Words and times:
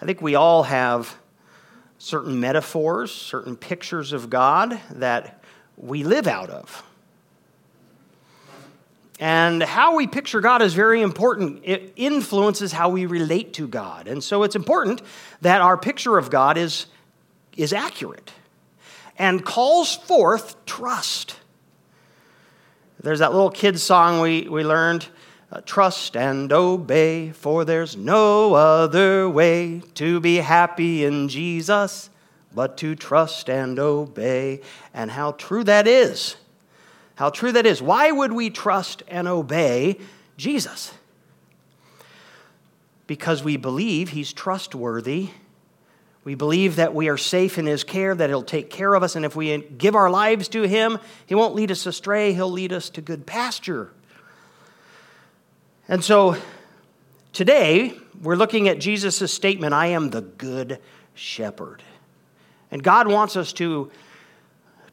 I 0.00 0.04
think 0.04 0.22
we 0.22 0.34
all 0.34 0.62
have 0.62 1.16
certain 1.98 2.38
metaphors, 2.38 3.10
certain 3.10 3.56
pictures 3.56 4.12
of 4.12 4.30
God 4.30 4.80
that 4.92 5.42
we 5.76 6.04
live 6.04 6.26
out 6.26 6.50
of. 6.50 6.84
And 9.20 9.62
how 9.62 9.96
we 9.96 10.06
picture 10.06 10.40
God 10.40 10.62
is 10.62 10.74
very 10.74 11.02
important. 11.02 11.62
It 11.64 11.92
influences 11.96 12.70
how 12.70 12.88
we 12.90 13.06
relate 13.06 13.52
to 13.54 13.66
God. 13.66 14.06
And 14.06 14.22
so 14.22 14.44
it's 14.44 14.54
important 14.54 15.02
that 15.40 15.60
our 15.60 15.76
picture 15.76 16.18
of 16.18 16.30
God 16.30 16.56
is, 16.56 16.86
is 17.56 17.72
accurate 17.72 18.30
and 19.18 19.44
calls 19.44 19.96
forth 19.96 20.64
trust. 20.66 21.34
There's 23.00 23.18
that 23.18 23.32
little 23.32 23.50
kid's 23.50 23.82
song 23.82 24.20
we, 24.20 24.48
we 24.48 24.62
learned 24.62 25.08
uh, 25.50 25.60
Trust 25.64 26.16
and 26.16 26.52
obey, 26.52 27.30
for 27.30 27.64
there's 27.64 27.96
no 27.96 28.54
other 28.54 29.28
way 29.28 29.82
to 29.94 30.20
be 30.20 30.36
happy 30.36 31.04
in 31.04 31.28
Jesus 31.28 32.10
but 32.54 32.76
to 32.78 32.94
trust 32.94 33.48
and 33.48 33.78
obey. 33.78 34.60
And 34.92 35.10
how 35.10 35.32
true 35.32 35.64
that 35.64 35.86
is. 35.86 36.36
How 37.14 37.30
true 37.30 37.52
that 37.52 37.66
is. 37.66 37.82
Why 37.82 38.10
would 38.10 38.32
we 38.32 38.50
trust 38.50 39.02
and 39.08 39.28
obey 39.28 39.98
Jesus? 40.36 40.92
Because 43.06 43.42
we 43.42 43.56
believe 43.56 44.10
he's 44.10 44.32
trustworthy. 44.32 45.30
We 46.24 46.34
believe 46.34 46.76
that 46.76 46.94
we 46.94 47.08
are 47.08 47.16
safe 47.16 47.58
in 47.58 47.66
his 47.66 47.84
care, 47.84 48.14
that 48.14 48.28
he'll 48.28 48.42
take 48.42 48.70
care 48.70 48.92
of 48.92 49.02
us, 49.02 49.16
and 49.16 49.24
if 49.24 49.34
we 49.34 49.56
give 49.58 49.94
our 49.94 50.10
lives 50.10 50.48
to 50.48 50.64
him, 50.64 50.98
he 51.24 51.34
won't 51.34 51.54
lead 51.54 51.70
us 51.70 51.86
astray, 51.86 52.34
he'll 52.34 52.50
lead 52.50 52.72
us 52.72 52.90
to 52.90 53.00
good 53.00 53.24
pasture. 53.24 53.90
And 55.88 56.04
so 56.04 56.36
today, 57.32 57.94
we're 58.22 58.36
looking 58.36 58.68
at 58.68 58.78
Jesus' 58.78 59.32
statement 59.32 59.72
I 59.72 59.86
am 59.86 60.10
the 60.10 60.20
good 60.20 60.80
shepherd. 61.14 61.82
And 62.70 62.82
God 62.82 63.08
wants 63.08 63.36
us 63.36 63.52
to 63.54 63.90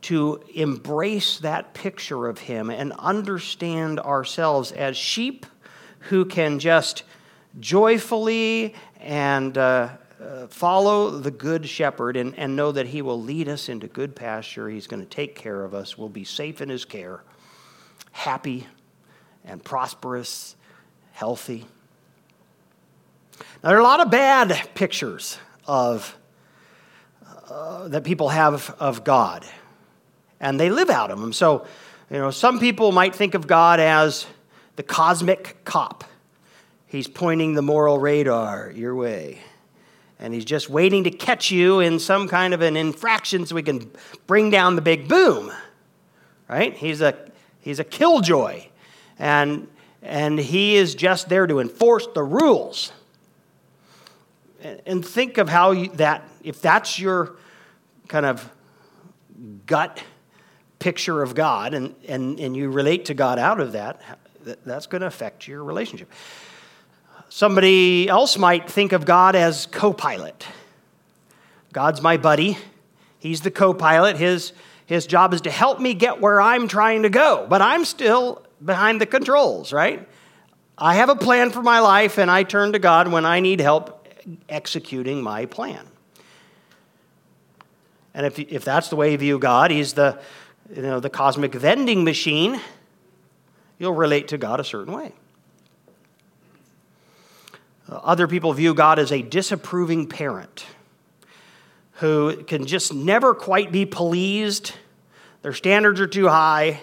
to 0.05 0.39
embrace 0.53 1.39
that 1.39 1.73
picture 1.73 2.27
of 2.27 2.37
Him 2.37 2.69
and 2.69 2.93
understand 2.99 3.99
ourselves 3.99 4.71
as 4.71 4.95
sheep 4.95 5.47
who 5.97 6.25
can 6.25 6.59
just 6.59 7.01
joyfully 7.59 8.75
and 8.99 9.57
uh, 9.57 9.89
uh, 10.21 10.45
follow 10.45 11.09
the 11.09 11.31
good 11.31 11.67
shepherd 11.67 12.17
and, 12.17 12.37
and 12.37 12.55
know 12.55 12.71
that 12.71 12.85
He 12.85 13.01
will 13.01 13.19
lead 13.19 13.49
us 13.49 13.67
into 13.67 13.87
good 13.87 14.15
pasture. 14.15 14.69
He's 14.69 14.85
going 14.85 15.01
to 15.01 15.09
take 15.09 15.33
care 15.33 15.63
of 15.63 15.73
us. 15.73 15.97
We'll 15.97 16.07
be 16.07 16.23
safe 16.23 16.61
in 16.61 16.69
His 16.69 16.85
care, 16.85 17.23
happy 18.11 18.67
and 19.43 19.63
prosperous, 19.63 20.55
healthy. 21.15 21.65
Now, 23.63 23.69
there 23.69 23.77
are 23.77 23.79
a 23.79 23.83
lot 23.83 24.01
of 24.01 24.11
bad 24.11 24.69
pictures 24.75 25.37
of 25.65 26.15
uh, 27.49 27.87
that 27.87 28.03
people 28.03 28.29
have 28.29 28.75
of 28.79 29.05
God 29.05 29.45
and 30.41 30.59
they 30.59 30.69
live 30.69 30.89
out 30.89 31.11
of 31.11 31.19
them. 31.19 31.31
So, 31.31 31.65
you 32.11 32.17
know, 32.17 32.31
some 32.31 32.59
people 32.59 32.91
might 32.91 33.15
think 33.15 33.33
of 33.33 33.47
God 33.47 33.79
as 33.79 34.27
the 34.75 34.83
cosmic 34.83 35.63
cop. 35.63 36.03
He's 36.85 37.07
pointing 37.07 37.55
the 37.55 37.61
moral 37.61 37.97
radar 37.97 38.71
your 38.75 38.93
way. 38.93 39.39
And 40.19 40.33
he's 40.33 40.45
just 40.45 40.69
waiting 40.69 41.05
to 41.05 41.11
catch 41.11 41.49
you 41.49 41.79
in 41.79 41.97
some 41.97 42.27
kind 42.27 42.53
of 42.53 42.61
an 42.61 42.75
infraction 42.75 43.45
so 43.45 43.55
we 43.55 43.63
can 43.63 43.89
bring 44.27 44.49
down 44.49 44.75
the 44.75 44.81
big 44.81 45.07
boom. 45.07 45.51
Right? 46.49 46.73
He's 46.73 46.99
a 46.99 47.15
he's 47.61 47.79
a 47.79 47.85
killjoy. 47.85 48.65
And 49.17 49.69
and 50.05 50.37
he 50.37 50.75
is 50.75 50.93
just 50.93 51.29
there 51.29 51.47
to 51.47 51.59
enforce 51.59 52.07
the 52.13 52.23
rules. 52.23 52.91
And 54.85 55.05
think 55.05 55.37
of 55.37 55.49
how 55.49 55.71
you, 55.71 55.89
that 55.95 56.27
if 56.43 56.61
that's 56.61 56.97
your 56.97 57.35
kind 58.07 58.25
of 58.25 58.49
gut 59.65 60.01
picture 60.79 61.21
of 61.21 61.35
God 61.35 61.73
and, 61.73 61.95
and, 62.07 62.39
and 62.39 62.55
you 62.55 62.69
relate 62.69 63.05
to 63.05 63.13
God 63.13 63.37
out 63.37 63.59
of 63.59 63.73
that, 63.73 64.01
that's 64.65 64.87
going 64.87 65.01
to 65.01 65.07
affect 65.07 65.47
your 65.47 65.63
relationship. 65.63 66.11
Somebody 67.29 68.07
else 68.07 68.37
might 68.37 68.69
think 68.69 68.91
of 68.91 69.05
God 69.05 69.35
as 69.35 69.65
co 69.65 69.91
pilot. 69.93 70.45
God's 71.73 72.01
my 72.01 72.17
buddy, 72.17 72.57
He's 73.19 73.41
the 73.41 73.51
co 73.51 73.73
pilot. 73.73 74.17
His, 74.17 74.53
his 74.85 75.05
job 75.07 75.33
is 75.33 75.41
to 75.41 75.51
help 75.51 75.79
me 75.79 75.93
get 75.93 76.21
where 76.21 76.39
I'm 76.39 76.67
trying 76.67 77.03
to 77.03 77.09
go, 77.09 77.45
but 77.49 77.61
I'm 77.61 77.85
still 77.85 78.44
behind 78.63 79.01
the 79.01 79.05
controls, 79.05 79.73
right? 79.73 80.07
I 80.77 80.95
have 80.95 81.09
a 81.09 81.15
plan 81.15 81.51
for 81.51 81.61
my 81.61 81.79
life, 81.79 82.17
and 82.17 82.29
I 82.29 82.43
turn 82.43 82.73
to 82.73 82.79
God 82.79 83.07
when 83.07 83.25
I 83.25 83.39
need 83.39 83.59
help 83.59 84.07
executing 84.49 85.21
my 85.21 85.45
plan. 85.45 85.85
And 88.13 88.25
if, 88.25 88.39
if 88.39 88.65
that's 88.65 88.89
the 88.89 88.95
way 88.95 89.11
you 89.11 89.17
view 89.17 89.39
God, 89.39 89.71
He's 89.71 89.93
the 89.93 90.19
you 90.73 90.81
know, 90.81 90.99
the 90.99 91.09
cosmic 91.09 91.53
vending 91.53 92.03
machine, 92.03 92.59
you'll 93.77 93.93
relate 93.93 94.29
to 94.29 94.37
God 94.37 94.59
a 94.59 94.63
certain 94.63 94.93
way. 94.93 95.11
Uh, 97.89 97.95
other 97.97 98.27
people 98.27 98.51
view 98.53 98.73
God 98.73 98.97
as 98.97 99.11
a 99.11 99.21
disapproving 99.21 100.07
parent 100.07 100.65
who 101.93 102.43
can 102.43 102.65
just 102.65 102.93
never 102.93 103.33
quite 103.33 103.71
be 103.71 103.85
pleased. 103.85 104.73
Their 105.43 105.53
standards 105.53 106.01
are 106.01 106.07
too 106.07 106.27
high. 106.27 106.81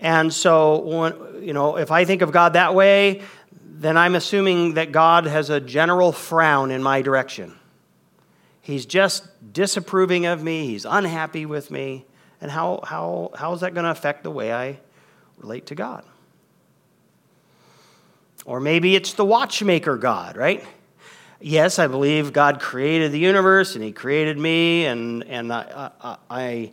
And 0.00 0.32
so, 0.32 0.78
when, 0.78 1.44
you 1.44 1.52
know, 1.52 1.76
if 1.76 1.90
I 1.90 2.04
think 2.04 2.22
of 2.22 2.32
God 2.32 2.54
that 2.54 2.74
way, 2.74 3.22
then 3.62 3.96
I'm 3.96 4.14
assuming 4.14 4.74
that 4.74 4.92
God 4.92 5.26
has 5.26 5.50
a 5.50 5.60
general 5.60 6.12
frown 6.12 6.70
in 6.70 6.82
my 6.82 7.02
direction. 7.02 7.54
He's 8.62 8.86
just 8.86 9.52
disapproving 9.52 10.26
of 10.26 10.42
me, 10.42 10.66
he's 10.66 10.84
unhappy 10.84 11.46
with 11.46 11.70
me. 11.70 12.06
And 12.42 12.50
how, 12.50 12.80
how, 12.84 13.32
how 13.34 13.52
is 13.52 13.60
that 13.60 13.74
going 13.74 13.84
to 13.84 13.90
affect 13.90 14.22
the 14.22 14.30
way 14.30 14.50
I 14.50 14.78
relate 15.36 15.66
to 15.66 15.74
God? 15.74 16.04
Or 18.46 18.60
maybe 18.60 18.96
it's 18.96 19.12
the 19.12 19.24
watchmaker 19.24 19.98
God, 19.98 20.36
right? 20.38 20.64
Yes, 21.40 21.78
I 21.78 21.86
believe 21.86 22.32
God 22.32 22.60
created 22.60 23.12
the 23.12 23.18
universe 23.18 23.74
and 23.74 23.84
He 23.84 23.92
created 23.92 24.38
me, 24.38 24.86
and, 24.86 25.24
and 25.24 25.52
I, 25.52 25.90
I, 26.00 26.16
I 26.30 26.72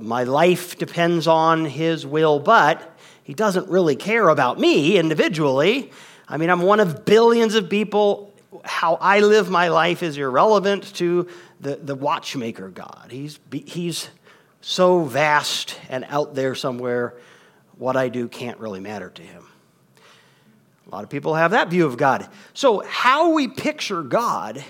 my 0.00 0.24
life 0.24 0.78
depends 0.78 1.26
on 1.26 1.64
His 1.64 2.06
will, 2.06 2.38
but 2.38 2.96
He 3.22 3.34
doesn't 3.34 3.68
really 3.68 3.96
care 3.96 4.28
about 4.28 4.58
me 4.58 4.98
individually. 4.98 5.90
I 6.28 6.36
mean, 6.36 6.50
I'm 6.50 6.62
one 6.62 6.80
of 6.80 7.04
billions 7.04 7.54
of 7.54 7.68
people. 7.68 8.32
How 8.64 8.94
I 9.00 9.20
live 9.20 9.50
my 9.50 9.68
life 9.68 10.02
is 10.02 10.16
irrelevant 10.16 10.94
to 10.96 11.28
the, 11.60 11.76
the 11.76 11.94
watchmaker 11.94 12.68
God. 12.68 13.08
He's, 13.10 13.38
he's 13.50 14.08
so 14.60 15.02
vast 15.02 15.78
and 15.90 16.06
out 16.08 16.34
there 16.34 16.54
somewhere, 16.54 17.14
what 17.76 17.96
I 17.96 18.08
do 18.08 18.28
can't 18.28 18.58
really 18.58 18.80
matter 18.80 19.10
to 19.10 19.22
him. 19.22 19.46
A 20.86 20.90
lot 20.90 21.04
of 21.04 21.10
people 21.10 21.34
have 21.34 21.50
that 21.50 21.68
view 21.68 21.86
of 21.86 21.96
God. 21.96 22.28
So, 22.54 22.80
how 22.86 23.30
we 23.30 23.48
picture 23.48 24.02
God 24.02 24.64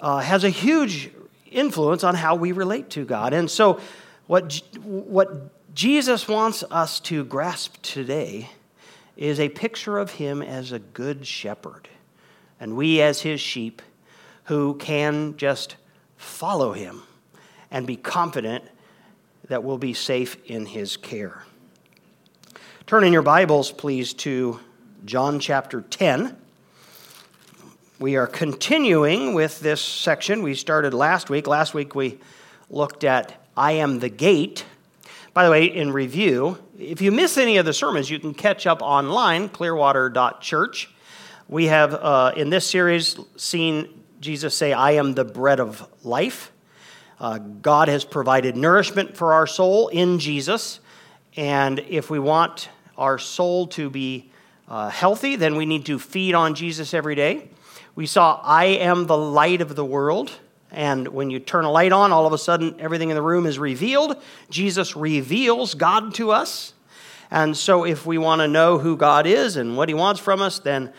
uh, 0.00 0.18
has 0.18 0.44
a 0.44 0.48
huge 0.48 1.10
influence 1.54 2.04
on 2.04 2.14
how 2.14 2.34
we 2.34 2.52
relate 2.52 2.90
to 2.90 3.04
God. 3.04 3.32
And 3.32 3.50
so, 3.50 3.80
what, 4.26 4.62
what 4.82 5.74
Jesus 5.74 6.28
wants 6.28 6.64
us 6.70 7.00
to 7.00 7.24
grasp 7.24 7.80
today 7.82 8.50
is 9.16 9.38
a 9.38 9.48
picture 9.48 9.98
of 9.98 10.12
him 10.12 10.42
as 10.42 10.72
a 10.72 10.78
good 10.78 11.26
shepherd, 11.26 11.88
and 12.58 12.76
we 12.76 13.00
as 13.00 13.22
his 13.22 13.40
sheep 13.40 13.82
who 14.44 14.74
can 14.74 15.36
just 15.36 15.76
follow 16.16 16.72
him 16.72 17.02
and 17.70 17.86
be 17.86 17.96
confident 17.96 18.64
that 19.48 19.62
we'll 19.62 19.78
be 19.78 19.94
safe 19.94 20.36
in 20.46 20.66
his 20.66 20.96
care. 20.96 21.44
Turn 22.86 23.04
in 23.04 23.12
your 23.12 23.22
Bibles, 23.22 23.72
please, 23.72 24.12
to 24.14 24.60
John 25.04 25.38
chapter 25.38 25.80
10. 25.80 26.36
We 28.00 28.16
are 28.16 28.26
continuing 28.26 29.34
with 29.34 29.60
this 29.60 29.80
section. 29.80 30.42
We 30.42 30.56
started 30.56 30.92
last 30.92 31.30
week. 31.30 31.46
Last 31.46 31.74
week 31.74 31.94
we 31.94 32.18
looked 32.68 33.04
at 33.04 33.40
I 33.56 33.72
am 33.72 34.00
the 34.00 34.08
gate. 34.08 34.64
By 35.32 35.44
the 35.44 35.50
way, 35.52 35.66
in 35.66 35.92
review, 35.92 36.58
if 36.76 37.00
you 37.00 37.12
miss 37.12 37.38
any 37.38 37.56
of 37.56 37.64
the 37.64 37.72
sermons, 37.72 38.10
you 38.10 38.18
can 38.18 38.34
catch 38.34 38.66
up 38.66 38.82
online, 38.82 39.48
clearwater.church. 39.48 40.90
We 41.46 41.66
have, 41.66 41.94
uh, 41.94 42.32
in 42.36 42.50
this 42.50 42.68
series, 42.68 43.16
seen 43.36 44.02
Jesus 44.18 44.56
say, 44.56 44.72
I 44.72 44.92
am 44.92 45.14
the 45.14 45.24
bread 45.24 45.60
of 45.60 45.88
life. 46.02 46.50
Uh, 47.20 47.38
God 47.38 47.86
has 47.86 48.04
provided 48.04 48.56
nourishment 48.56 49.16
for 49.16 49.34
our 49.34 49.46
soul 49.46 49.86
in 49.86 50.18
Jesus. 50.18 50.80
And 51.36 51.78
if 51.78 52.10
we 52.10 52.18
want 52.18 52.70
our 52.98 53.18
soul 53.18 53.68
to 53.68 53.88
be 53.88 54.32
uh, 54.66 54.88
healthy, 54.88 55.36
then 55.36 55.54
we 55.54 55.64
need 55.64 55.86
to 55.86 56.00
feed 56.00 56.34
on 56.34 56.56
Jesus 56.56 56.92
every 56.92 57.14
day. 57.14 57.50
We 57.94 58.06
saw, 58.06 58.40
I 58.42 58.64
am 58.64 59.06
the 59.06 59.16
light 59.16 59.60
of 59.60 59.76
the 59.76 59.84
world. 59.84 60.32
And 60.70 61.08
when 61.08 61.30
you 61.30 61.38
turn 61.38 61.64
a 61.64 61.70
light 61.70 61.92
on, 61.92 62.10
all 62.10 62.26
of 62.26 62.32
a 62.32 62.38
sudden 62.38 62.74
everything 62.80 63.10
in 63.10 63.14
the 63.14 63.22
room 63.22 63.46
is 63.46 63.58
revealed. 63.58 64.20
Jesus 64.50 64.96
reveals 64.96 65.74
God 65.74 66.14
to 66.14 66.32
us. 66.32 66.74
And 67.30 67.56
so, 67.56 67.84
if 67.84 68.04
we 68.04 68.18
want 68.18 68.40
to 68.40 68.48
know 68.48 68.78
who 68.78 68.96
God 68.96 69.26
is 69.26 69.56
and 69.56 69.76
what 69.76 69.88
He 69.88 69.94
wants 69.94 70.20
from 70.20 70.42
us, 70.42 70.58
then 70.58 70.92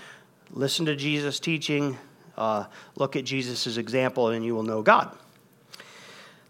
listen 0.52 0.86
to 0.86 0.96
Jesus' 0.96 1.40
teaching, 1.40 1.98
Uh, 2.38 2.66
look 2.96 3.16
at 3.16 3.24
Jesus' 3.24 3.78
example, 3.78 4.28
and 4.28 4.44
you 4.44 4.54
will 4.54 4.64
know 4.64 4.82
God. 4.82 5.10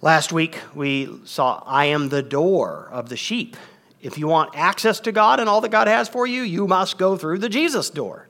Last 0.01 0.33
week, 0.33 0.57
we 0.73 1.09
saw, 1.25 1.61
I 1.65 1.85
am 1.85 2.09
the 2.09 2.23
door 2.23 2.89
of 2.91 3.09
the 3.09 3.15
sheep. 3.15 3.55
If 4.01 4.17
you 4.17 4.27
want 4.27 4.55
access 4.55 4.99
to 5.01 5.11
God 5.11 5.39
and 5.39 5.47
all 5.47 5.61
that 5.61 5.69
God 5.69 5.87
has 5.87 6.09
for 6.09 6.25
you, 6.25 6.41
you 6.41 6.67
must 6.67 6.97
go 6.97 7.17
through 7.17 7.37
the 7.37 7.49
Jesus 7.49 7.91
door. 7.91 8.27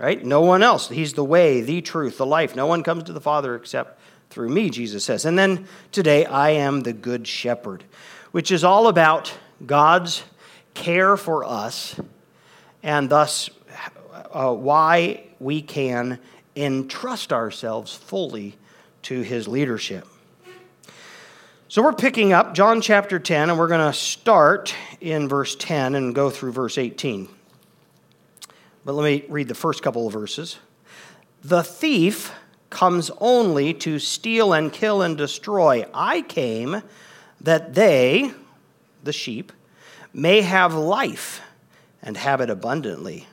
Right? 0.00 0.24
No 0.24 0.40
one 0.40 0.62
else. 0.62 0.88
He's 0.88 1.12
the 1.12 1.24
way, 1.24 1.60
the 1.60 1.82
truth, 1.82 2.16
the 2.16 2.24
life. 2.24 2.56
No 2.56 2.66
one 2.66 2.82
comes 2.82 3.02
to 3.04 3.12
the 3.12 3.20
Father 3.20 3.54
except 3.54 4.00
through 4.30 4.48
me, 4.48 4.70
Jesus 4.70 5.04
says. 5.04 5.26
And 5.26 5.38
then 5.38 5.68
today, 5.92 6.24
I 6.24 6.50
am 6.50 6.80
the 6.80 6.94
good 6.94 7.26
shepherd, 7.26 7.84
which 8.30 8.50
is 8.50 8.64
all 8.64 8.88
about 8.88 9.36
God's 9.66 10.22
care 10.72 11.18
for 11.18 11.44
us 11.44 12.00
and 12.82 13.10
thus 13.10 13.50
uh, 14.32 14.54
why 14.54 15.24
we 15.38 15.60
can 15.60 16.18
entrust 16.56 17.30
ourselves 17.30 17.94
fully 17.94 18.56
to 19.02 19.20
his 19.20 19.46
leadership. 19.46 20.06
So 21.68 21.82
we're 21.82 21.92
picking 21.92 22.32
up 22.32 22.54
John 22.54 22.80
chapter 22.80 23.18
10, 23.18 23.50
and 23.50 23.58
we're 23.58 23.68
going 23.68 23.86
to 23.86 23.96
start 23.96 24.74
in 25.00 25.28
verse 25.28 25.54
10 25.56 25.94
and 25.94 26.14
go 26.14 26.30
through 26.30 26.52
verse 26.52 26.78
18. 26.78 27.28
But 28.84 28.94
let 28.94 29.04
me 29.04 29.24
read 29.28 29.48
the 29.48 29.54
first 29.54 29.82
couple 29.82 30.06
of 30.06 30.12
verses. 30.12 30.58
The 31.42 31.62
thief 31.62 32.32
comes 32.70 33.10
only 33.18 33.74
to 33.74 33.98
steal 33.98 34.52
and 34.52 34.72
kill 34.72 35.02
and 35.02 35.16
destroy. 35.18 35.84
I 35.92 36.22
came 36.22 36.82
that 37.40 37.74
they, 37.74 38.32
the 39.02 39.12
sheep, 39.12 39.52
may 40.12 40.40
have 40.42 40.74
life 40.74 41.40
and 42.02 42.16
have 42.16 42.40
it 42.40 42.50
abundantly. 42.50 43.26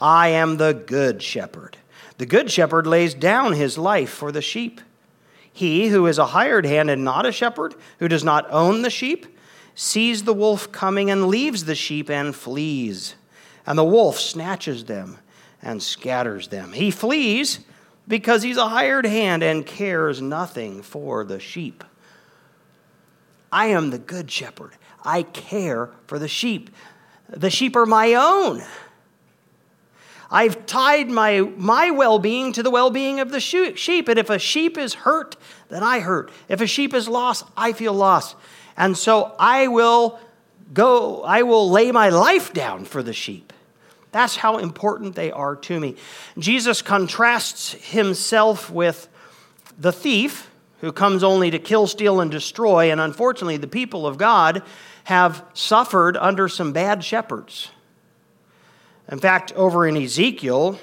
I 0.00 0.28
am 0.28 0.56
the 0.56 0.72
good 0.72 1.22
shepherd. 1.22 1.76
The 2.18 2.26
good 2.26 2.50
shepherd 2.50 2.86
lays 2.86 3.14
down 3.14 3.52
his 3.52 3.78
life 3.78 4.10
for 4.10 4.32
the 4.32 4.42
sheep. 4.42 4.80
He 5.52 5.88
who 5.88 6.06
is 6.06 6.18
a 6.18 6.26
hired 6.26 6.66
hand 6.66 6.90
and 6.90 7.04
not 7.04 7.26
a 7.26 7.32
shepherd, 7.32 7.74
who 7.98 8.08
does 8.08 8.24
not 8.24 8.50
own 8.50 8.82
the 8.82 8.90
sheep, 8.90 9.26
sees 9.74 10.24
the 10.24 10.34
wolf 10.34 10.70
coming 10.72 11.10
and 11.10 11.28
leaves 11.28 11.64
the 11.64 11.74
sheep 11.74 12.10
and 12.10 12.34
flees. 12.34 13.14
And 13.68 13.78
the 13.78 13.84
wolf 13.84 14.18
snatches 14.18 14.86
them 14.86 15.18
and 15.60 15.82
scatters 15.82 16.48
them. 16.48 16.72
He 16.72 16.90
flees 16.90 17.60
because 18.08 18.42
he's 18.42 18.56
a 18.56 18.66
hired 18.66 19.04
hand 19.04 19.42
and 19.42 19.66
cares 19.66 20.22
nothing 20.22 20.80
for 20.80 21.22
the 21.22 21.38
sheep. 21.38 21.84
I 23.52 23.66
am 23.66 23.90
the 23.90 23.98
good 23.98 24.30
shepherd. 24.30 24.72
I 25.04 25.22
care 25.22 25.90
for 26.06 26.18
the 26.18 26.28
sheep. 26.28 26.70
The 27.28 27.50
sheep 27.50 27.76
are 27.76 27.84
my 27.84 28.14
own. 28.14 28.62
I've 30.30 30.64
tied 30.64 31.10
my, 31.10 31.42
my 31.42 31.90
well 31.90 32.18
being 32.18 32.54
to 32.54 32.62
the 32.62 32.70
well 32.70 32.88
being 32.88 33.20
of 33.20 33.30
the 33.30 33.40
sheep. 33.40 34.08
And 34.08 34.18
if 34.18 34.30
a 34.30 34.38
sheep 34.38 34.78
is 34.78 34.94
hurt, 34.94 35.36
then 35.68 35.82
I 35.82 36.00
hurt. 36.00 36.30
If 36.48 36.62
a 36.62 36.66
sheep 36.66 36.94
is 36.94 37.06
lost, 37.06 37.44
I 37.54 37.74
feel 37.74 37.92
lost. 37.92 38.34
And 38.78 38.96
so 38.96 39.36
I 39.38 39.68
will 39.68 40.18
go, 40.72 41.22
I 41.22 41.42
will 41.42 41.70
lay 41.70 41.92
my 41.92 42.08
life 42.08 42.54
down 42.54 42.86
for 42.86 43.02
the 43.02 43.12
sheep. 43.12 43.52
That's 44.12 44.36
how 44.36 44.58
important 44.58 45.14
they 45.14 45.30
are 45.30 45.56
to 45.56 45.78
me. 45.78 45.96
Jesus 46.38 46.82
contrasts 46.82 47.72
himself 47.72 48.70
with 48.70 49.08
the 49.78 49.92
thief 49.92 50.50
who 50.80 50.92
comes 50.92 51.22
only 51.24 51.50
to 51.50 51.58
kill, 51.58 51.86
steal, 51.86 52.20
and 52.20 52.30
destroy. 52.30 52.90
And 52.90 53.00
unfortunately, 53.00 53.56
the 53.56 53.66
people 53.66 54.06
of 54.06 54.16
God 54.16 54.62
have 55.04 55.44
suffered 55.54 56.16
under 56.16 56.48
some 56.48 56.72
bad 56.72 57.02
shepherds. 57.04 57.70
In 59.10 59.18
fact, 59.18 59.52
over 59.54 59.86
in 59.86 59.96
Ezekiel, 59.96 60.78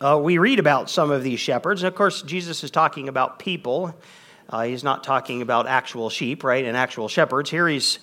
uh, 0.00 0.18
we 0.18 0.38
read 0.38 0.58
about 0.58 0.88
some 0.88 1.10
of 1.10 1.22
these 1.22 1.40
shepherds. 1.40 1.82
And 1.82 1.88
of 1.88 1.94
course, 1.94 2.22
Jesus 2.22 2.64
is 2.64 2.70
talking 2.70 3.08
about 3.08 3.38
people. 3.38 3.94
Uh, 4.48 4.62
he's 4.64 4.84
not 4.84 5.04
talking 5.04 5.42
about 5.42 5.66
actual 5.66 6.08
sheep, 6.08 6.44
right, 6.44 6.64
and 6.64 6.76
actual 6.76 7.08
shepherds. 7.08 7.50
Here, 7.50 7.68
he's, 7.68 7.98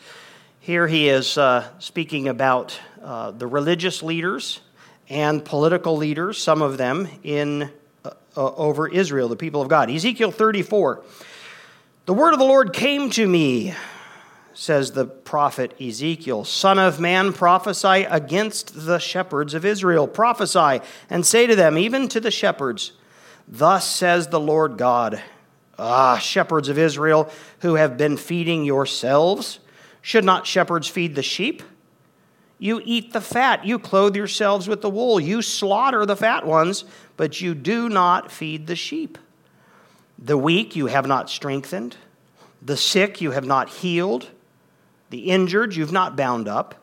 here 0.60 0.88
he 0.88 1.10
is 1.10 1.38
uh, 1.38 1.68
speaking 1.80 2.28
about 2.28 2.80
uh, 3.02 3.32
the 3.32 3.48
religious 3.48 4.04
leaders 4.04 4.62
and 5.10 5.44
political 5.44 5.98
leaders, 5.98 6.38
some 6.38 6.62
of 6.62 6.78
them 6.78 7.08
in 7.24 7.72
uh, 8.04 8.12
uh, 8.38 8.54
over 8.56 8.88
Israel, 8.88 9.30
the 9.30 9.36
people 9.36 9.62
of 9.62 9.68
God. 9.68 9.90
Ezekiel 9.90 10.32
34. 10.32 11.04
The 12.06 12.14
word 12.14 12.34
of 12.34 12.40
the 12.40 12.46
Lord 12.46 12.74
came 12.74 13.10
to 13.12 13.28
me 13.28 13.74
says 14.54 14.92
the 14.92 15.06
prophet 15.06 15.74
Ezekiel, 15.80 16.44
Son 16.44 16.78
of 16.78 17.00
man, 17.00 17.32
prophesy 17.32 18.04
against 18.04 18.86
the 18.86 19.00
shepherds 19.00 19.54
of 19.54 19.64
Israel. 19.64 20.06
Prophesy 20.06 20.82
and 21.10 21.26
say 21.26 21.48
to 21.48 21.56
them, 21.56 21.78
even 21.78 22.10
to 22.10 22.20
the 22.20 22.32
shepherds, 22.32 22.92
Thus 23.48 23.88
says 23.90 24.28
the 24.28 24.40
Lord 24.40 24.78
God 24.78 25.22
Ah, 25.82 26.18
shepherds 26.18 26.68
of 26.68 26.78
Israel 26.78 27.32
who 27.60 27.76
have 27.76 27.96
been 27.96 28.18
feeding 28.18 28.66
yourselves, 28.66 29.60
should 30.02 30.24
not 30.24 30.48
shepherds 30.48 30.88
feed 30.88 31.16
the 31.16 31.24
sheep? 31.24 31.64
You 32.58 32.82
eat 32.84 33.14
the 33.14 33.22
fat, 33.22 33.66
you 33.66 33.80
clothe 33.80 34.16
yourselves 34.16 34.68
with 34.68 34.82
the 34.82 34.90
wool, 34.90 35.20
you 35.20 35.42
slaughter 35.42 36.06
the 36.06 36.16
fat 36.16 36.46
ones, 36.46 36.84
but 37.16 37.40
you 37.40 37.56
do 37.56 37.88
not 37.88 38.32
feed 38.32 38.68
the 38.68 38.76
sheep. 38.76 39.18
The 40.18 40.38
weak 40.38 40.76
you 40.76 40.88
have 40.88 41.08
not 41.08 41.30
strengthened, 41.30 41.96
the 42.62 42.76
sick 42.76 43.22
you 43.22 43.32
have 43.32 43.46
not 43.46 43.70
healed. 43.70 44.30
The 45.10 45.32
injured 45.32 45.76
you've 45.76 45.92
not 45.92 46.16
bound 46.16 46.48
up, 46.48 46.76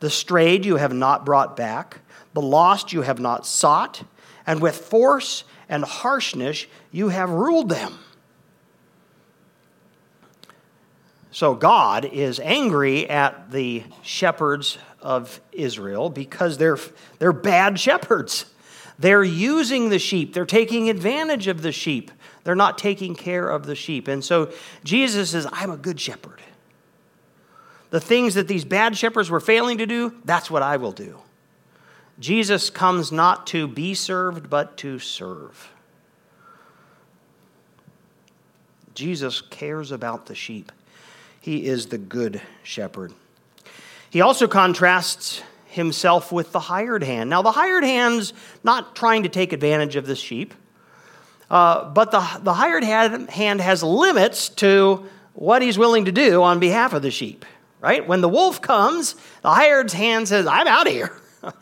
the 0.00 0.10
strayed 0.10 0.64
you 0.64 0.76
have 0.76 0.92
not 0.92 1.24
brought 1.24 1.56
back, 1.56 2.00
the 2.32 2.40
lost 2.40 2.92
you 2.92 3.02
have 3.02 3.20
not 3.20 3.46
sought, 3.46 4.02
and 4.46 4.60
with 4.60 4.76
force 4.76 5.44
and 5.68 5.84
harshness 5.84 6.66
you 6.90 7.10
have 7.10 7.30
ruled 7.30 7.68
them. 7.68 7.98
So 11.32 11.54
God 11.54 12.04
is 12.04 12.38
angry 12.38 13.10
at 13.10 13.50
the 13.50 13.82
shepherds 14.02 14.78
of 15.00 15.40
Israel 15.50 16.08
because 16.08 16.58
they're, 16.58 16.78
they're 17.18 17.32
bad 17.32 17.80
shepherds. 17.80 18.46
They're 18.98 19.24
using 19.24 19.88
the 19.88 19.98
sheep, 19.98 20.34
they're 20.34 20.46
taking 20.46 20.88
advantage 20.88 21.48
of 21.48 21.62
the 21.62 21.72
sheep, 21.72 22.12
they're 22.44 22.54
not 22.54 22.78
taking 22.78 23.16
care 23.16 23.48
of 23.48 23.66
the 23.66 23.74
sheep. 23.74 24.06
And 24.06 24.24
so 24.24 24.52
Jesus 24.84 25.30
says, 25.30 25.48
I'm 25.50 25.70
a 25.70 25.76
good 25.76 25.98
shepherd 25.98 26.40
the 27.92 28.00
things 28.00 28.34
that 28.34 28.48
these 28.48 28.64
bad 28.64 28.96
shepherds 28.96 29.28
were 29.28 29.38
failing 29.38 29.76
to 29.76 29.86
do, 29.86 30.14
that's 30.24 30.50
what 30.50 30.62
I 30.62 30.78
will 30.78 30.92
do. 30.92 31.18
Jesus 32.18 32.70
comes 32.70 33.12
not 33.12 33.46
to 33.48 33.68
be 33.68 33.92
served, 33.92 34.48
but 34.48 34.78
to 34.78 34.98
serve. 34.98 35.70
Jesus 38.94 39.42
cares 39.42 39.92
about 39.92 40.24
the 40.24 40.34
sheep. 40.34 40.72
He 41.42 41.66
is 41.66 41.88
the 41.88 41.98
good 41.98 42.40
shepherd. 42.62 43.12
He 44.08 44.22
also 44.22 44.48
contrasts 44.48 45.42
himself 45.66 46.32
with 46.32 46.52
the 46.52 46.60
hired 46.60 47.02
hand. 47.02 47.28
Now, 47.28 47.42
the 47.42 47.52
hired 47.52 47.84
hand's 47.84 48.32
not 48.64 48.96
trying 48.96 49.24
to 49.24 49.28
take 49.28 49.52
advantage 49.52 49.96
of 49.96 50.06
the 50.06 50.16
sheep, 50.16 50.54
uh, 51.50 51.90
but 51.90 52.10
the, 52.10 52.40
the 52.42 52.54
hired 52.54 52.84
hand 52.84 53.60
has 53.60 53.82
limits 53.82 54.48
to 54.48 55.06
what 55.34 55.60
he's 55.60 55.76
willing 55.76 56.06
to 56.06 56.12
do 56.12 56.42
on 56.42 56.58
behalf 56.60 56.94
of 56.94 57.02
the 57.02 57.10
sheep 57.10 57.44
right? 57.82 58.06
When 58.06 58.22
the 58.22 58.28
wolf 58.28 58.62
comes, 58.62 59.14
the 59.42 59.50
hired 59.50 59.92
hand 59.92 60.28
says, 60.28 60.46
I'm 60.46 60.66
out 60.66 60.86
of 60.86 60.92
here. 60.92 61.20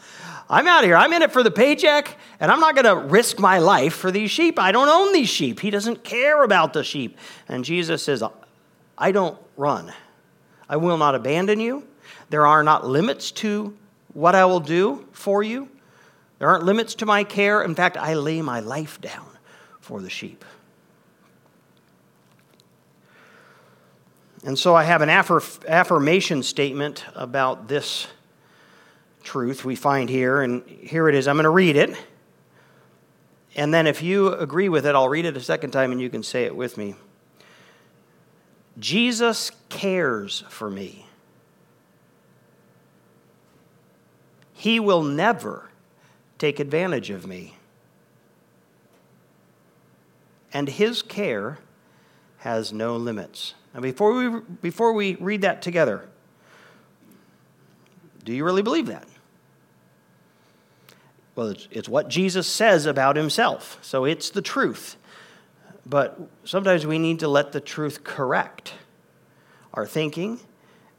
I'm 0.50 0.66
out 0.68 0.84
of 0.84 0.88
here. 0.88 0.96
I'm 0.96 1.12
in 1.12 1.22
it 1.22 1.32
for 1.32 1.42
the 1.42 1.50
paycheck, 1.50 2.16
and 2.38 2.52
I'm 2.52 2.60
not 2.60 2.74
going 2.74 2.84
to 2.84 3.08
risk 3.08 3.38
my 3.38 3.58
life 3.58 3.94
for 3.94 4.10
these 4.10 4.30
sheep. 4.30 4.58
I 4.58 4.70
don't 4.70 4.88
own 4.88 5.12
these 5.12 5.28
sheep. 5.28 5.60
He 5.60 5.70
doesn't 5.70 6.04
care 6.04 6.44
about 6.44 6.72
the 6.74 6.84
sheep. 6.84 7.16
And 7.48 7.64
Jesus 7.64 8.02
says, 8.02 8.22
I 8.98 9.12
don't 9.12 9.38
run. 9.60 9.92
I 10.68 10.76
will 10.76 10.96
not 10.96 11.14
abandon 11.14 11.60
you. 11.60 11.86
There 12.30 12.46
are 12.46 12.64
not 12.64 12.86
limits 12.86 13.30
to 13.32 13.76
what 14.14 14.34
I 14.34 14.44
will 14.46 14.60
do 14.60 15.06
for 15.12 15.42
you. 15.42 15.68
There 16.38 16.48
aren't 16.48 16.64
limits 16.64 16.94
to 16.96 17.06
my 17.06 17.22
care. 17.22 17.62
In 17.62 17.74
fact, 17.74 17.96
I 17.96 18.14
lay 18.14 18.40
my 18.40 18.60
life 18.60 19.00
down 19.00 19.28
for 19.80 20.00
the 20.00 20.10
sheep. 20.10 20.44
And 24.42 24.58
so 24.58 24.74
I 24.74 24.84
have 24.84 25.02
an 25.02 25.10
affirmation 25.10 26.42
statement 26.42 27.04
about 27.14 27.68
this 27.68 28.06
truth 29.22 29.66
we 29.66 29.76
find 29.76 30.08
here, 30.08 30.40
and 30.40 30.66
here 30.66 31.10
it 31.10 31.14
is. 31.14 31.28
I'm 31.28 31.36
going 31.36 31.44
to 31.44 31.50
read 31.50 31.76
it. 31.76 31.94
And 33.54 33.74
then 33.74 33.86
if 33.86 34.02
you 34.02 34.32
agree 34.32 34.70
with 34.70 34.86
it, 34.86 34.94
I'll 34.94 35.10
read 35.10 35.26
it 35.26 35.36
a 35.36 35.40
second 35.40 35.72
time 35.72 35.92
and 35.92 36.00
you 36.00 36.08
can 36.08 36.22
say 36.22 36.44
it 36.44 36.56
with 36.56 36.78
me. 36.78 36.94
Jesus 38.78 39.50
cares 39.68 40.44
for 40.48 40.70
me. 40.70 41.06
He 44.54 44.78
will 44.78 45.02
never 45.02 45.70
take 46.38 46.60
advantage 46.60 47.10
of 47.10 47.26
me. 47.26 47.56
And 50.52 50.68
his 50.68 51.02
care 51.02 51.58
has 52.38 52.72
no 52.72 52.96
limits. 52.96 53.54
Now, 53.74 53.80
before 53.80 54.12
we, 54.12 54.40
before 54.62 54.92
we 54.92 55.14
read 55.16 55.42
that 55.42 55.62
together, 55.62 56.08
do 58.24 58.32
you 58.32 58.44
really 58.44 58.62
believe 58.62 58.86
that? 58.86 59.06
well, 61.40 61.48
it's, 61.48 61.68
it's 61.70 61.88
what 61.88 62.08
Jesus 62.08 62.46
says 62.46 62.84
about 62.84 63.16
himself. 63.16 63.78
So 63.80 64.04
it's 64.04 64.28
the 64.28 64.42
truth. 64.42 64.96
But 65.90 66.20
sometimes 66.44 66.86
we 66.86 67.00
need 67.00 67.18
to 67.18 67.28
let 67.28 67.50
the 67.50 67.60
truth 67.60 68.04
correct 68.04 68.74
our 69.74 69.84
thinking 69.84 70.38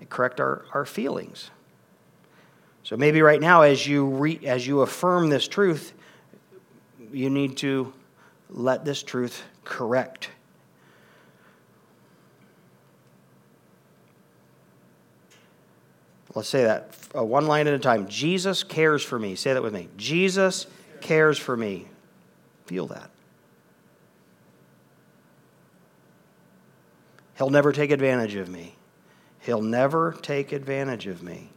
and 0.02 0.10
correct 0.10 0.42
our, 0.42 0.66
our 0.74 0.86
feelings. 0.86 1.50
So 2.84 2.98
maybe 2.98 3.22
right 3.22 3.40
now, 3.40 3.62
as 3.62 3.88
you, 3.88 4.06
re, 4.06 4.40
as 4.46 4.68
you 4.68 4.82
affirm 4.82 5.30
this 5.30 5.48
truth, 5.48 5.94
you 7.14 7.30
need 7.30 7.56
to 7.58 7.94
let 8.50 8.84
this 8.84 9.02
truth 9.02 9.44
correct. 9.64 10.30
Let's 16.36 16.50
say 16.50 16.64
that 16.64 16.94
uh, 17.16 17.24
one 17.24 17.48
line 17.48 17.68
at 17.68 17.74
a 17.74 17.80
time. 17.80 18.08
Jesus 18.10 18.64
cares 18.64 19.04
for 19.04 19.18
me. 19.18 19.36
Say 19.36 19.54
that 19.54 19.64
with 19.64 19.74
me. 19.74 19.88
Jesus 19.96 20.68
cares 21.00 21.38
for 21.38 21.56
me. 21.56 21.88
Feel 22.66 22.88
that. 22.88 23.10
He'll 27.42 27.50
never 27.50 27.72
take 27.72 27.90
advantage 27.90 28.36
of 28.36 28.50
me. 28.50 28.76
He'll 29.40 29.64
never 29.64 30.16
take 30.22 30.52
advantage 30.52 31.08
of 31.08 31.24
me. 31.24 31.50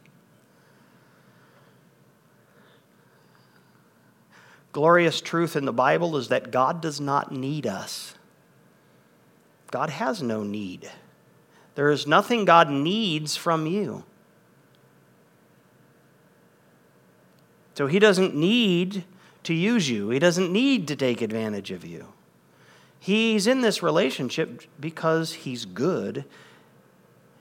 Glorious 4.72 5.20
truth 5.20 5.56
in 5.56 5.66
the 5.66 5.74
Bible 5.74 6.16
is 6.16 6.28
that 6.28 6.50
God 6.50 6.80
does 6.80 7.02
not 7.02 7.32
need 7.32 7.66
us. 7.66 8.14
God 9.70 9.90
has 9.90 10.22
no 10.22 10.42
need. 10.42 10.90
There 11.74 11.90
is 11.90 12.06
nothing 12.06 12.46
God 12.46 12.70
needs 12.70 13.36
from 13.36 13.66
you. 13.66 14.04
So 17.74 17.88
he 17.88 17.98
doesn't 17.98 18.34
need 18.34 19.04
to 19.42 19.52
use 19.52 19.90
you, 19.90 20.08
he 20.08 20.18
doesn't 20.18 20.50
need 20.50 20.88
to 20.88 20.96
take 20.96 21.20
advantage 21.20 21.70
of 21.70 21.84
you. 21.84 22.06
He's 23.04 23.46
in 23.46 23.60
this 23.60 23.82
relationship 23.82 24.62
because 24.80 25.34
he's 25.34 25.66
good. 25.66 26.24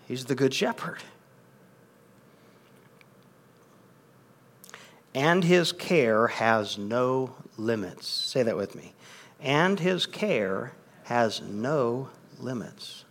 He's 0.05 0.25
the 0.25 0.36
good 0.36 0.53
shepherd. 0.53 1.01
And 5.15 5.46
his 5.46 5.72
care 5.72 6.27
has 6.27 6.77
no 6.77 7.36
limits. 7.55 8.08
Say 8.08 8.43
that 8.43 8.58
with 8.58 8.75
me. 8.75 8.93
And 9.39 9.79
his 9.79 10.05
care 10.05 10.74
has 11.03 11.39
no 11.39 12.10
limits. 12.38 13.05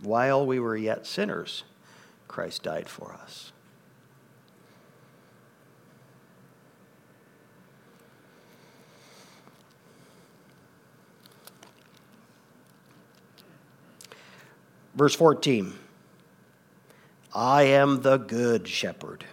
While 0.00 0.46
we 0.46 0.60
were 0.60 0.76
yet 0.76 1.04
sinners, 1.04 1.64
Christ 2.28 2.62
died 2.62 2.88
for 2.88 3.12
us. 3.12 3.50
Verse 14.98 15.14
14 15.14 15.72
I 17.32 17.62
am 17.62 18.02
the 18.02 18.16
good 18.16 18.66
shepherd. 18.66 19.24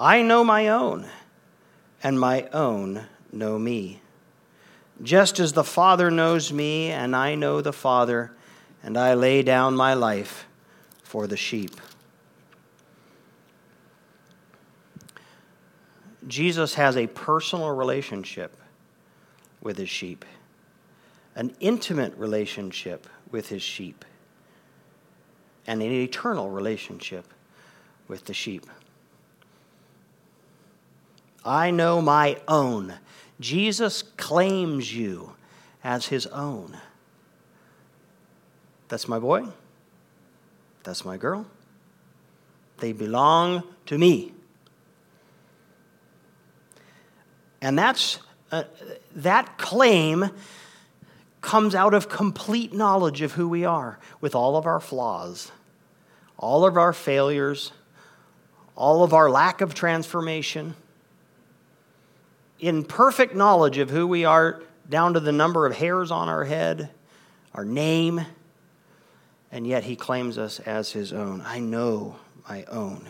I 0.00 0.22
know 0.22 0.44
my 0.44 0.68
own, 0.68 1.06
and 2.02 2.18
my 2.18 2.48
own 2.54 3.04
know 3.30 3.58
me. 3.58 4.00
Just 5.02 5.38
as 5.40 5.52
the 5.52 5.62
Father 5.62 6.10
knows 6.10 6.54
me, 6.54 6.90
and 6.90 7.14
I 7.14 7.34
know 7.34 7.60
the 7.60 7.72
Father, 7.72 8.32
and 8.82 8.96
I 8.96 9.12
lay 9.12 9.42
down 9.42 9.76
my 9.76 9.92
life 9.92 10.46
for 11.02 11.26
the 11.26 11.36
sheep. 11.36 11.78
Jesus 16.26 16.74
has 16.74 16.96
a 16.96 17.08
personal 17.08 17.72
relationship 17.72 18.56
with 19.60 19.76
his 19.76 19.90
sheep, 19.90 20.24
an 21.34 21.54
intimate 21.60 22.16
relationship 22.16 23.06
with 23.30 23.50
his 23.50 23.62
sheep 23.62 24.02
and 25.66 25.82
an 25.82 25.90
eternal 25.90 26.50
relationship 26.50 27.26
with 28.08 28.24
the 28.26 28.34
sheep. 28.34 28.66
I 31.44 31.70
know 31.70 32.00
my 32.00 32.38
own. 32.48 32.94
Jesus 33.40 34.02
claims 34.02 34.94
you 34.94 35.34
as 35.84 36.06
his 36.06 36.26
own. 36.28 36.76
That's 38.88 39.08
my 39.08 39.18
boy. 39.18 39.46
That's 40.82 41.04
my 41.04 41.16
girl. 41.16 41.46
They 42.78 42.92
belong 42.92 43.62
to 43.86 43.98
me. 43.98 44.32
And 47.60 47.78
that's 47.78 48.18
uh, 48.52 48.64
that 49.14 49.58
claim 49.58 50.30
comes 51.40 51.74
out 51.74 51.94
of 51.94 52.08
complete 52.08 52.72
knowledge 52.72 53.22
of 53.22 53.32
who 53.32 53.48
we 53.48 53.64
are 53.64 53.98
with 54.20 54.34
all 54.34 54.56
of 54.56 54.66
our 54.66 54.80
flaws 54.80 55.50
all 56.38 56.66
of 56.66 56.76
our 56.76 56.92
failures, 56.92 57.72
all 58.74 59.02
of 59.02 59.14
our 59.14 59.30
lack 59.30 59.60
of 59.60 59.74
transformation, 59.74 60.74
in 62.58 62.84
perfect 62.84 63.34
knowledge 63.34 63.78
of 63.78 63.90
who 63.90 64.06
we 64.06 64.24
are, 64.24 64.62
down 64.88 65.14
to 65.14 65.20
the 65.20 65.32
number 65.32 65.66
of 65.66 65.76
hairs 65.76 66.10
on 66.10 66.28
our 66.28 66.44
head, 66.44 66.90
our 67.54 67.64
name, 67.64 68.24
and 69.50 69.66
yet 69.66 69.84
he 69.84 69.96
claims 69.96 70.38
us 70.38 70.60
as 70.60 70.92
his 70.92 71.12
own. 71.12 71.42
I 71.44 71.58
know 71.58 72.16
my 72.48 72.64
own. 72.64 73.08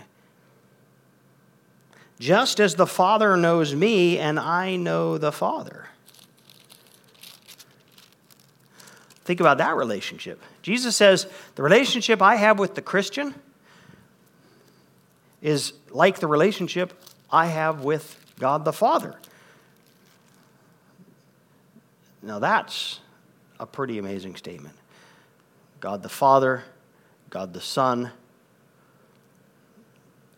Just 2.18 2.60
as 2.60 2.76
the 2.76 2.86
Father 2.86 3.36
knows 3.36 3.74
me, 3.74 4.18
and 4.18 4.40
I 4.40 4.76
know 4.76 5.18
the 5.18 5.32
Father. 5.32 5.88
Think 9.24 9.40
about 9.40 9.58
that 9.58 9.76
relationship. 9.76 10.40
Jesus 10.66 10.96
says, 10.96 11.28
The 11.54 11.62
relationship 11.62 12.20
I 12.20 12.34
have 12.34 12.58
with 12.58 12.74
the 12.74 12.82
Christian 12.82 13.36
is 15.40 15.72
like 15.90 16.18
the 16.18 16.26
relationship 16.26 16.92
I 17.30 17.46
have 17.46 17.84
with 17.84 18.18
God 18.40 18.64
the 18.64 18.72
Father. 18.72 19.14
Now, 22.20 22.40
that's 22.40 22.98
a 23.60 23.66
pretty 23.66 23.98
amazing 23.98 24.34
statement. 24.34 24.74
God 25.78 26.02
the 26.02 26.08
Father, 26.08 26.64
God 27.30 27.54
the 27.54 27.60
Son, 27.60 28.10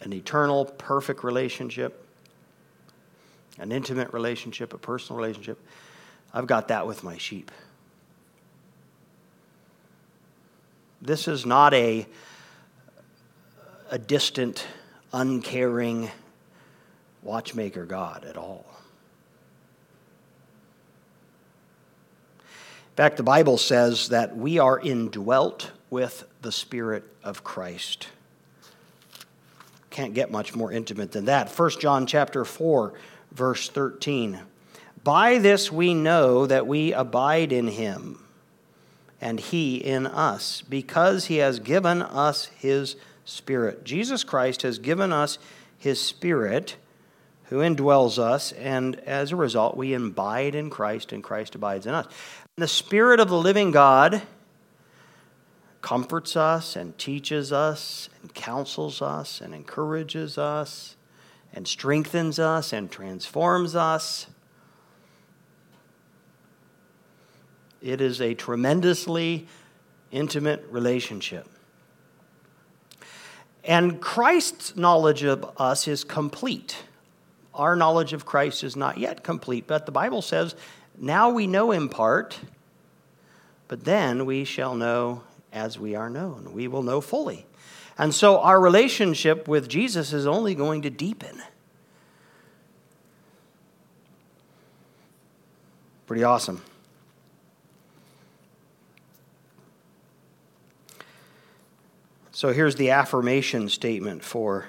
an 0.02 0.12
eternal, 0.12 0.66
perfect 0.66 1.25
relationship, 1.25 2.06
an 3.58 3.73
intimate 3.73 4.12
relationship, 4.12 4.75
a 4.75 4.78
personal 4.78 5.18
relationship. 5.18 5.58
I've 6.35 6.47
got 6.47 6.68
that 6.68 6.87
with 6.87 7.02
my 7.02 7.16
sheep. 7.16 7.50
This 11.00 11.28
is 11.28 11.47
not 11.47 11.75
a, 11.75 12.07
a 13.90 13.99
distant, 13.99 14.67
uncaring 15.12 16.11
watchmaker 17.23 17.85
God 17.85 18.25
at 18.25 18.37
all. 18.37 18.67
In 22.40 22.97
fact, 22.97 23.17
the 23.17 23.23
Bible 23.23 23.59
says 23.59 24.09
that 24.09 24.37
we 24.37 24.59
are 24.59 24.81
indwelt 24.81 25.71
with 25.88 26.25
the 26.43 26.50
Spirit 26.50 27.05
of 27.23 27.45
Christ. 27.45 28.09
Can't 29.90 30.14
get 30.14 30.33
much 30.33 30.57
more 30.57 30.73
intimate 30.73 31.12
than 31.12 31.26
that. 31.26 31.49
1 31.49 31.71
John 31.78 32.07
chapter 32.07 32.45
4, 32.45 32.93
verse 33.31 33.69
13. 33.69 34.40
By 35.05 35.38
this 35.38 35.71
we 35.71 35.95
know 35.95 36.47
that 36.47 36.67
we 36.67 36.93
abide 36.93 37.52
in 37.52 37.69
him 37.69 38.19
and 39.20 39.40
he 39.40 39.76
in 39.76 40.06
us, 40.06 40.62
because 40.62 41.26
he 41.26 41.37
has 41.38 41.58
given 41.58 42.02
us 42.02 42.46
his 42.56 42.96
Spirit. 43.25 43.84
Jesus 43.84 44.25
Christ 44.25 44.62
has 44.62 44.78
given 44.78 45.12
us 45.12 45.38
his 45.76 46.00
Spirit 46.00 46.76
who 47.44 47.58
indwells 47.58 48.18
us, 48.18 48.52
and 48.52 48.96
as 49.00 49.32
a 49.32 49.37
result, 49.37 49.76
we 49.76 49.94
abide 49.94 50.54
in 50.54 50.70
Christ, 50.70 51.12
and 51.12 51.22
Christ 51.22 51.54
abides 51.54 51.87
in 51.87 51.94
us. 51.94 52.06
And 52.06 52.62
the 52.62 52.68
Spirit 52.68 53.20
of 53.20 53.28
the 53.28 53.38
living 53.38 53.70
God 53.70 54.22
comforts 55.80 56.37
us 56.37 56.76
and 56.76 56.96
teaches 56.98 57.52
us 57.52 58.08
and 58.20 58.34
counsels 58.34 59.00
us 59.00 59.40
and 59.40 59.54
encourages 59.54 60.37
us 60.37 60.96
and 61.54 61.66
strengthens 61.66 62.38
us 62.38 62.72
and 62.72 62.90
transforms 62.90 63.75
us. 63.75 64.26
It 67.82 68.00
is 68.00 68.20
a 68.20 68.35
tremendously 68.35 69.47
intimate 70.11 70.66
relationship. 70.70 71.49
And 73.64 74.00
Christ's 74.00 74.76
knowledge 74.76 75.23
of 75.23 75.50
us 75.58 75.87
is 75.87 76.02
complete. 76.02 76.76
Our 77.54 77.76
knowledge 77.76 78.12
of 78.12 78.25
Christ 78.25 78.64
is 78.64 78.76
not 78.76 78.99
yet 78.99 79.23
complete, 79.23 79.66
but 79.66 79.85
the 79.85 79.92
Bible 79.92 80.23
says, 80.23 80.54
now 80.97 81.30
we 81.30 81.47
know 81.47 81.70
in 81.70 81.88
part, 81.88 82.38
but 83.68 83.85
then 83.85 84.26
we 84.26 84.44
shall 84.44 84.75
know 84.75 85.23
as 85.52 85.78
we 85.78 85.94
are 85.94 86.08
known. 86.08 86.52
We 86.52 86.66
will 86.68 86.82
know 86.82 87.00
fully. 87.00 87.47
And 87.99 88.14
so 88.14 88.38
our 88.40 88.61
relationship 88.61 89.49
with 89.49 89.68
Jesus 89.68 90.12
is 90.12 90.26
only 90.26 90.54
going 90.54 90.82
to 90.82 90.90
deepen. 90.90 91.42
Pretty 96.06 96.25
awesome. 96.25 96.62
So 102.38 102.52
here's 102.52 102.76
the 102.76 102.90
affirmation 102.90 103.68
statement 103.68 104.23
for 104.23 104.66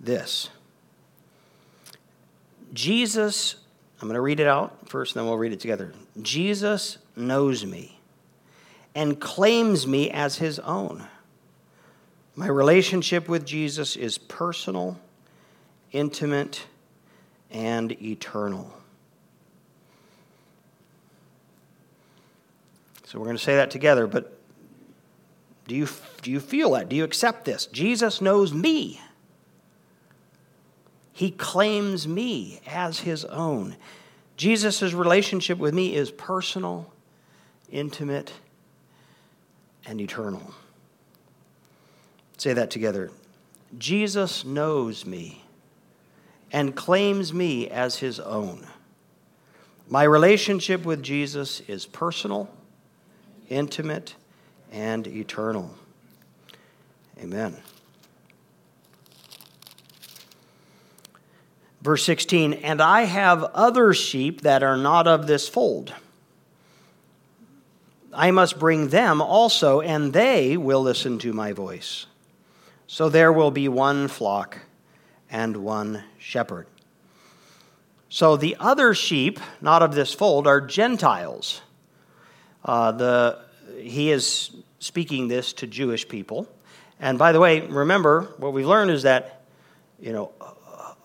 this 0.00 0.48
Jesus, 2.72 3.54
I'm 4.02 4.08
going 4.08 4.16
to 4.16 4.20
read 4.20 4.40
it 4.40 4.48
out 4.48 4.88
first, 4.88 5.14
then 5.14 5.24
we'll 5.24 5.38
read 5.38 5.52
it 5.52 5.60
together. 5.60 5.92
Jesus 6.20 6.98
knows 7.14 7.64
me 7.64 8.00
and 8.92 9.20
claims 9.20 9.86
me 9.86 10.10
as 10.10 10.38
his 10.38 10.58
own. 10.58 11.06
My 12.34 12.48
relationship 12.48 13.28
with 13.28 13.46
Jesus 13.46 13.94
is 13.94 14.18
personal, 14.18 14.98
intimate, 15.92 16.66
and 17.52 17.92
eternal. 18.02 18.68
So 23.04 23.20
we're 23.20 23.26
going 23.26 23.36
to 23.36 23.44
say 23.44 23.54
that 23.54 23.70
together, 23.70 24.08
but 24.08 24.39
do 25.70 25.76
you, 25.76 25.86
do 26.22 26.32
you 26.32 26.40
feel 26.40 26.72
that? 26.72 26.88
Do 26.88 26.96
you 26.96 27.04
accept 27.04 27.44
this? 27.44 27.66
Jesus 27.66 28.20
knows 28.20 28.52
me. 28.52 29.00
He 31.12 31.30
claims 31.30 32.08
me 32.08 32.60
as 32.66 32.98
his 32.98 33.24
own. 33.26 33.76
Jesus' 34.36 34.92
relationship 34.92 35.58
with 35.58 35.72
me 35.72 35.94
is 35.94 36.10
personal, 36.10 36.92
intimate, 37.70 38.32
and 39.86 40.00
eternal. 40.00 40.52
Say 42.36 42.52
that 42.52 42.72
together. 42.72 43.12
Jesus 43.78 44.44
knows 44.44 45.06
me 45.06 45.44
and 46.50 46.74
claims 46.74 47.32
me 47.32 47.68
as 47.70 47.98
his 47.98 48.18
own. 48.18 48.66
My 49.88 50.02
relationship 50.02 50.84
with 50.84 51.00
Jesus 51.00 51.60
is 51.68 51.86
personal, 51.86 52.50
intimate, 53.48 54.16
and 54.70 55.06
eternal. 55.06 55.74
Amen. 57.18 57.56
Verse 61.82 62.04
16, 62.04 62.54
and 62.54 62.80
I 62.80 63.02
have 63.02 63.42
other 63.42 63.94
sheep 63.94 64.42
that 64.42 64.62
are 64.62 64.76
not 64.76 65.06
of 65.06 65.26
this 65.26 65.48
fold. 65.48 65.94
I 68.12 68.30
must 68.32 68.58
bring 68.58 68.88
them 68.88 69.22
also, 69.22 69.80
and 69.80 70.12
they 70.12 70.56
will 70.56 70.82
listen 70.82 71.18
to 71.20 71.32
my 71.32 71.52
voice. 71.52 72.06
So 72.86 73.08
there 73.08 73.32
will 73.32 73.50
be 73.50 73.68
one 73.68 74.08
flock 74.08 74.58
and 75.30 75.58
one 75.58 76.04
shepherd. 76.18 76.66
So 78.08 78.36
the 78.36 78.56
other 78.58 78.92
sheep, 78.92 79.38
not 79.60 79.82
of 79.82 79.94
this 79.94 80.12
fold, 80.12 80.46
are 80.46 80.60
Gentiles. 80.60 81.60
Uh, 82.64 82.92
the, 82.92 83.38
he 83.78 84.10
is 84.10 84.50
speaking 84.78 85.28
this 85.28 85.52
to 85.54 85.66
Jewish 85.66 86.08
people. 86.08 86.48
And 86.98 87.18
by 87.18 87.32
the 87.32 87.40
way, 87.40 87.60
remember, 87.60 88.32
what 88.38 88.52
we've 88.52 88.66
learned 88.66 88.90
is 88.90 89.02
that, 89.04 89.42
you 89.98 90.12
know, 90.12 90.32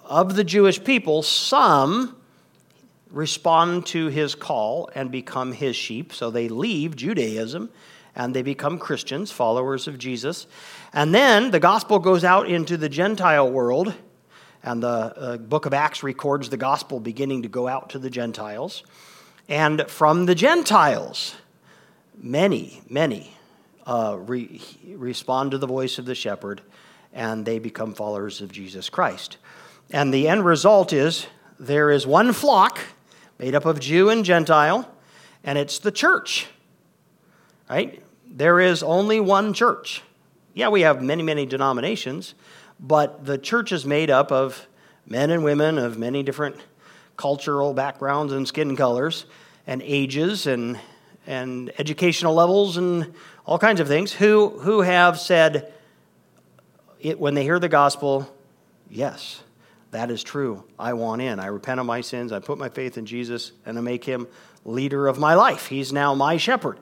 of 0.04 0.36
the 0.36 0.44
Jewish 0.44 0.84
people, 0.84 1.24
some 1.24 2.16
respond 3.10 3.86
to 3.88 4.08
his 4.08 4.36
call 4.36 4.90
and 4.94 5.10
become 5.10 5.54
his 5.54 5.76
sheep. 5.76 6.14
So 6.14 6.30
they 6.30 6.50
leave 6.50 6.96
Judaism 6.96 7.70
and 8.16 8.34
they 8.34 8.42
become 8.42 8.78
Christians, 8.78 9.32
followers 9.32 9.88
of 9.88 9.98
Jesus. 9.98 10.48
And 10.94 11.14
then 11.14 11.52
the 11.52 11.60
gospel 11.60 12.00
goes 12.00 12.24
out 12.24 12.50
into 12.50 12.78
the 12.78 12.88
Gentile 12.88 13.50
world, 13.50 13.94
and 14.64 14.82
the 14.82 14.88
uh, 14.88 15.38
book 15.38 15.66
of 15.66 15.74
Acts 15.74 16.02
records 16.02 16.50
the 16.50 16.58
gospel 16.58 17.00
beginning 17.00 17.44
to 17.44 17.50
go 17.50 17.68
out 17.68 17.90
to 17.92 18.00
the 18.00 18.10
Gentiles. 18.10 18.84
And 19.48 19.88
from 19.90 20.26
the 20.26 20.36
Gentiles, 20.36 21.36
many, 22.18 22.82
many 22.90 23.32
uh, 23.86 24.18
re- 24.20 24.62
respond 24.88 25.52
to 25.52 25.58
the 25.58 25.68
voice 25.68 25.98
of 26.00 26.06
the 26.06 26.16
shepherd, 26.16 26.62
and 27.14 27.46
they 27.46 27.60
become 27.60 27.94
followers 27.94 28.42
of 28.42 28.52
Jesus 28.52 28.90
Christ. 28.90 29.38
And 29.92 30.14
the 30.14 30.28
end 30.28 30.46
result 30.46 30.92
is 30.92 31.28
there 31.60 31.92
is 31.92 32.08
one 32.08 32.34
flock 32.34 32.80
made 33.38 33.56
up 33.56 33.66
of 33.66 33.80
Jew 33.80 34.10
and 34.10 34.26
Gentile, 34.26 34.90
and 35.44 35.58
it's 35.58 35.80
the 35.80 35.92
church. 35.92 36.48
Right? 37.70 38.02
There 38.28 38.60
is 38.60 38.84
only 38.84 39.20
one 39.20 39.54
church. 39.54 40.02
Yeah, 40.54 40.70
we 40.70 40.82
have 40.82 41.02
many, 41.02 41.24
many 41.24 41.46
denominations, 41.46 42.34
but 42.80 43.26
the 43.26 43.38
church 43.38 43.72
is 43.72 43.86
made 43.86 44.10
up 44.10 44.32
of 44.32 44.68
men 45.06 45.30
and 45.30 45.44
women 45.44 45.78
of 45.78 45.98
many 45.98 46.24
different 46.24 46.56
cultural 47.18 47.74
backgrounds 47.74 48.34
and 48.34 48.48
skin 48.48 48.76
colors 48.76 49.26
and 49.68 49.82
ages 49.84 50.48
and, 50.48 50.80
and 51.28 51.72
educational 51.78 52.34
levels 52.34 52.78
and 52.78 53.14
all 53.46 53.60
kinds 53.60 53.80
of 53.80 53.88
things 53.88 54.12
who, 54.12 54.50
who 54.60 54.82
have 54.82 55.20
said, 55.20 55.74
it, 57.00 57.20
when 57.20 57.34
they 57.34 57.44
hear 57.44 57.60
the 57.60 57.70
gospel, 57.70 58.32
yes, 58.90 59.42
that 59.92 60.12
is 60.12 60.24
true. 60.24 60.64
I 60.78 60.94
want 60.94 61.22
in. 61.22 61.40
I 61.40 61.48
repent 61.48 61.80
of 61.80 61.86
my 61.86 62.02
sins. 62.02 62.32
I 62.32 62.40
put 62.40 62.58
my 62.58 62.70
faith 62.70 62.98
in 62.98 63.06
Jesus 63.06 63.52
and 63.66 63.78
I 63.78 63.82
make 63.82 64.04
him 64.04 64.28
leader 64.64 65.08
of 65.08 65.20
my 65.20 65.36
life. 65.36 65.68
He's 65.68 65.94
now 65.94 66.14
my 66.16 66.38
shepherd. 66.38 66.80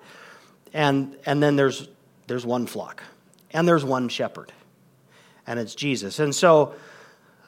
And, 0.74 1.18
and 1.26 1.44
then 1.44 1.56
there's, 1.56 1.90
there's 2.28 2.46
one 2.46 2.66
flock 2.66 3.04
and 3.52 3.68
there's 3.68 3.86
one 3.86 4.10
shepherd, 4.10 4.52
and 5.46 5.60
it's 5.60 5.76
Jesus. 5.76 6.20
And 6.20 6.34
so 6.34 6.74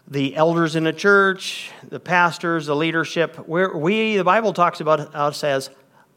the 0.08 0.36
elders 0.36 0.76
in 0.76 0.86
a 0.86 0.94
church, 0.94 1.72
the 1.88 2.00
pastors, 2.00 2.68
the 2.68 2.76
leadership, 2.76 3.48
we, 3.48 4.18
the 4.18 4.24
Bible 4.24 4.54
talks 4.54 4.82
about 4.82 5.16
us 5.16 5.44
as 5.44 5.72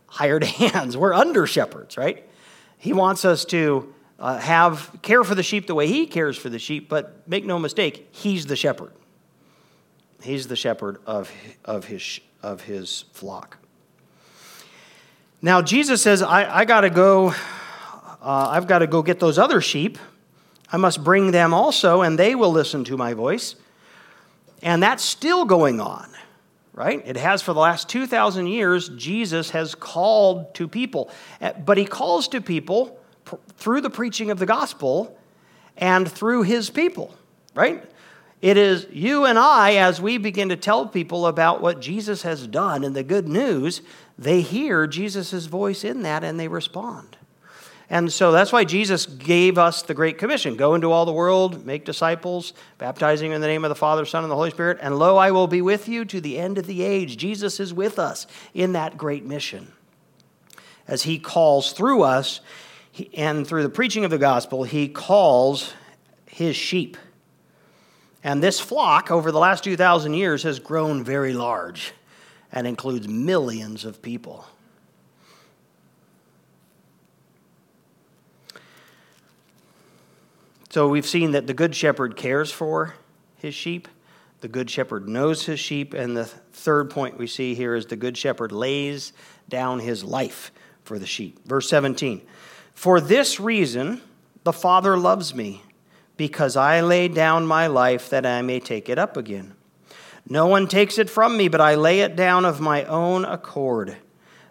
hired 0.09 0.45
hands. 0.45 0.97
We're 0.97 1.15
under 1.15 1.47
shepherds, 1.47 1.97
right? 1.97 2.29
He 2.77 2.93
wants 2.93 3.25
us 3.25 3.45
to 3.47 3.95
uh, 4.19 4.39
have 4.39 4.91
care 5.03 5.23
for 5.23 5.35
the 5.35 5.43
sheep 5.43 5.67
the 5.67 5.75
way 5.75 5.87
he 5.87 6.07
cares 6.07 6.37
for 6.37 6.49
the 6.49 6.59
sheep, 6.59 6.89
but 6.89 7.29
make 7.29 7.45
no 7.45 7.59
mistake, 7.59 8.09
he's 8.11 8.47
the 8.47 8.57
shepherd. 8.57 8.93
He's 10.23 10.49
the 10.49 10.57
shepherd 10.57 10.99
of, 11.07 11.31
of, 11.65 11.85
his, 11.85 12.21
of 12.43 12.63
his 12.63 13.05
flock. 13.13 13.59
Now, 15.41 15.63
Jesus 15.63 16.03
says, 16.03 16.21
I, 16.21 16.53
I 16.53 16.65
got 16.65 16.81
to 16.81 16.91
go, 16.91 17.29
uh, 17.29 17.35
I've 18.21 18.67
got 18.67 18.81
to 18.81 18.89
go 18.89 19.03
get 19.03 19.21
those 19.21 19.39
other 19.39 19.61
sheep. 19.61 19.99
I 20.73 20.77
must 20.77 21.05
bring 21.05 21.31
them 21.31 21.55
also, 21.55 22.03
and 22.03 22.19
they 22.19 22.35
will 22.35 22.51
listen 22.51 22.83
to 22.85 22.97
my 22.97 23.15
voice. 23.15 23.55
And 24.63 24.83
that's 24.83 25.05
still 25.05 25.45
going 25.45 25.81
on, 25.81 26.11
right? 26.79 27.03
It 27.05 27.17
has 27.17 27.43
for 27.43 27.53
the 27.53 27.59
last 27.59 27.89
2,000 27.89 28.47
years. 28.47 28.89
Jesus 28.91 29.51
has 29.51 29.75
called 29.75 30.55
to 30.55 30.69
people, 30.69 31.11
eh, 31.41 31.53
but 31.53 31.77
he 31.77 31.85
calls 31.85 32.29
to 32.29 32.41
people 32.41 33.01
through 33.57 33.81
the 33.81 33.91
preaching 33.91 34.31
of 34.31 34.39
the 34.39 34.47
gospel 34.47 35.19
and 35.77 36.11
through 36.11 36.45
his 36.45 36.71
people, 36.71 37.13
right? 37.53 37.85
It 38.41 38.57
is 38.57 38.87
you 38.93 39.25
and 39.25 39.37
I, 39.37 39.75
as 39.75 40.01
we 40.01 40.19
begin 40.19 40.51
to 40.51 40.57
tell 40.57 40.87
people 40.87 41.27
about 41.27 41.61
what 41.61 41.81
Jesus 41.81 42.23
has 42.23 42.47
done 42.47 42.85
and 42.85 42.95
the 42.95 43.03
good 43.03 43.29
news, 43.29 43.83
they 44.17 44.41
hear 44.41 44.87
Jesus' 44.87 45.47
voice 45.47 45.83
in 45.83 46.03
that 46.03 46.23
and 46.23 46.39
they 46.39 46.47
respond. 46.47 47.18
And 47.91 48.13
so 48.13 48.33
that's 48.33 48.53
why 48.53 48.65
Jesus 48.65 49.07
gave 49.07 49.57
us 49.57 49.83
the 49.83 49.95
Great 49.95 50.19
Commission 50.19 50.57
go 50.57 50.75
into 50.75 50.93
all 50.93 51.07
the 51.07 51.13
world, 51.13 51.65
make 51.65 51.87
disciples, 51.87 52.53
baptizing 52.77 53.33
in 53.33 53.41
the 53.41 53.47
name 53.47 53.65
of 53.65 53.71
the 53.71 53.75
Father, 53.75 54.05
Son, 54.05 54.25
and 54.25 54.31
the 54.31 54.37
Holy 54.37 54.51
Spirit. 54.51 54.79
And 54.83 54.99
lo, 54.99 55.17
I 55.17 55.31
will 55.31 55.47
be 55.47 55.63
with 55.63 55.89
you 55.89 56.05
to 56.05 56.21
the 56.21 56.39
end 56.39 56.59
of 56.59 56.67
the 56.67 56.83
age. 56.83 57.17
Jesus 57.17 57.61
is 57.61 57.73
with 57.73 57.99
us 57.99 58.27
in 58.53 58.73
that 58.73 58.99
great 58.99 59.25
mission. 59.25 59.73
As 60.87 61.03
he 61.03 61.19
calls 61.19 61.73
through 61.73 62.03
us 62.03 62.41
and 63.15 63.47
through 63.47 63.63
the 63.63 63.69
preaching 63.71 64.05
of 64.05 64.11
the 64.11 64.19
gospel, 64.19 64.65
he 64.65 64.89
calls 64.89 65.73
his 66.27 66.57
sheep. 66.57 66.97
And 68.23 68.43
this 68.43 68.61
flock, 68.61 69.11
over 69.11 69.33
the 69.33 69.39
last 69.39 69.65
2,000 69.65 70.13
years, 70.13 70.43
has 70.43 70.59
grown 70.59 71.05
very 71.05 71.33
large 71.33 71.93
and 72.53 72.67
includes 72.67 73.09
millions 73.09 73.85
of 73.85 74.03
people. 74.03 74.45
So 80.71 80.89
we've 80.89 81.07
seen 81.07 81.33
that 81.33 81.47
the 81.47 81.55
Good 81.55 81.75
Shepherd 81.75 82.15
cares 82.17 82.53
for 82.53 82.95
his 83.37 83.55
sheep, 83.55 83.89
the 84.41 84.49
Good 84.49 84.71
Shepherd 84.71 85.09
knows 85.09 85.47
his 85.47 85.59
sheep, 85.59 85.95
and 85.95 86.17
the 86.17 86.27
third 86.27 86.91
point 86.91 87.19
we 87.19 87.27
see 87.27 87.55
here 87.55 87.75
is 87.75 87.87
the 87.87 87.97
Good 87.97 88.17
Shepherd 88.17 88.53
lays 88.53 89.13
down 89.49 89.81
his 89.81 90.05
life 90.05 90.53
for 90.85 90.99
the 90.99 91.07
sheep. 91.07 91.47
Verse 91.47 91.69
17 91.71 92.21
For 92.75 93.01
this 93.01 93.41
reason 93.41 94.03
the 94.45 94.53
Father 94.53 94.97
loves 94.97 95.35
me 95.35 95.63
because 96.19 96.55
I 96.55 96.83
lay 96.83 97.09
down 97.09 97.47
my 97.47 97.67
life 97.67 98.11
that 98.11 98.27
I 98.27 98.43
may 98.43 98.61
take 98.61 98.89
it 98.89 98.99
up 98.99 99.17
again. 99.17 99.55
No 100.29 100.47
one 100.47 100.67
takes 100.67 100.99
it 100.99 101.09
from 101.09 101.37
me, 101.37 101.49
but 101.49 101.63
I 101.63 101.77
lay 101.77 102.01
it 102.01 102.15
down 102.15 102.45
of 102.45 102.61
my 102.61 102.85
own 102.85 103.25
accord. 103.25 103.97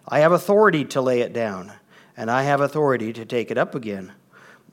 I 0.08 0.20
have 0.20 0.32
authority 0.32 0.84
to 0.86 1.02
lay 1.02 1.22
it 1.22 1.34
down, 1.34 1.74
and 2.16 2.32
I 2.32 2.44
have 2.44 2.60
authority 2.60 3.14
to 3.14 3.26
take 3.26 3.52
it 3.52 3.58
up 3.58 3.76
again. 3.76 4.14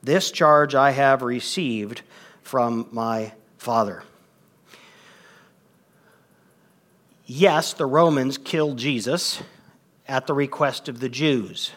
This 0.05 0.29
charge 0.29 0.75
I 0.75 0.91
have 0.91 1.23
received 1.23 2.03
from 2.43 2.87
my 2.91 3.33
Father. 3.57 4.03
Yes, 7.25 7.73
the 7.73 7.87
Romans 7.87 8.37
killed 8.37 8.77
Jesus 8.77 9.41
at 10.07 10.27
the 10.27 10.35
request 10.35 10.87
of 10.87 10.99
the 10.99 11.09
Jews, 11.09 11.71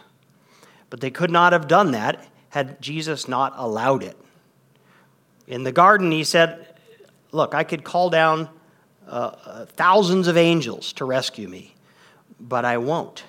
but 0.90 1.00
they 1.00 1.10
could 1.10 1.30
not 1.30 1.54
have 1.54 1.68
done 1.68 1.92
that 1.92 2.22
had 2.50 2.82
Jesus 2.82 3.28
not 3.28 3.54
allowed 3.56 4.02
it. 4.02 4.18
In 5.46 5.62
the 5.62 5.72
garden, 5.72 6.12
he 6.12 6.22
said, 6.22 6.76
Look, 7.32 7.54
I 7.54 7.64
could 7.64 7.82
call 7.82 8.10
down 8.10 8.50
uh, 9.06 9.36
uh, 9.42 9.64
thousands 9.64 10.28
of 10.28 10.36
angels 10.36 10.92
to 10.94 11.06
rescue 11.06 11.48
me, 11.48 11.74
but 12.38 12.66
I 12.66 12.76
won't 12.76 13.24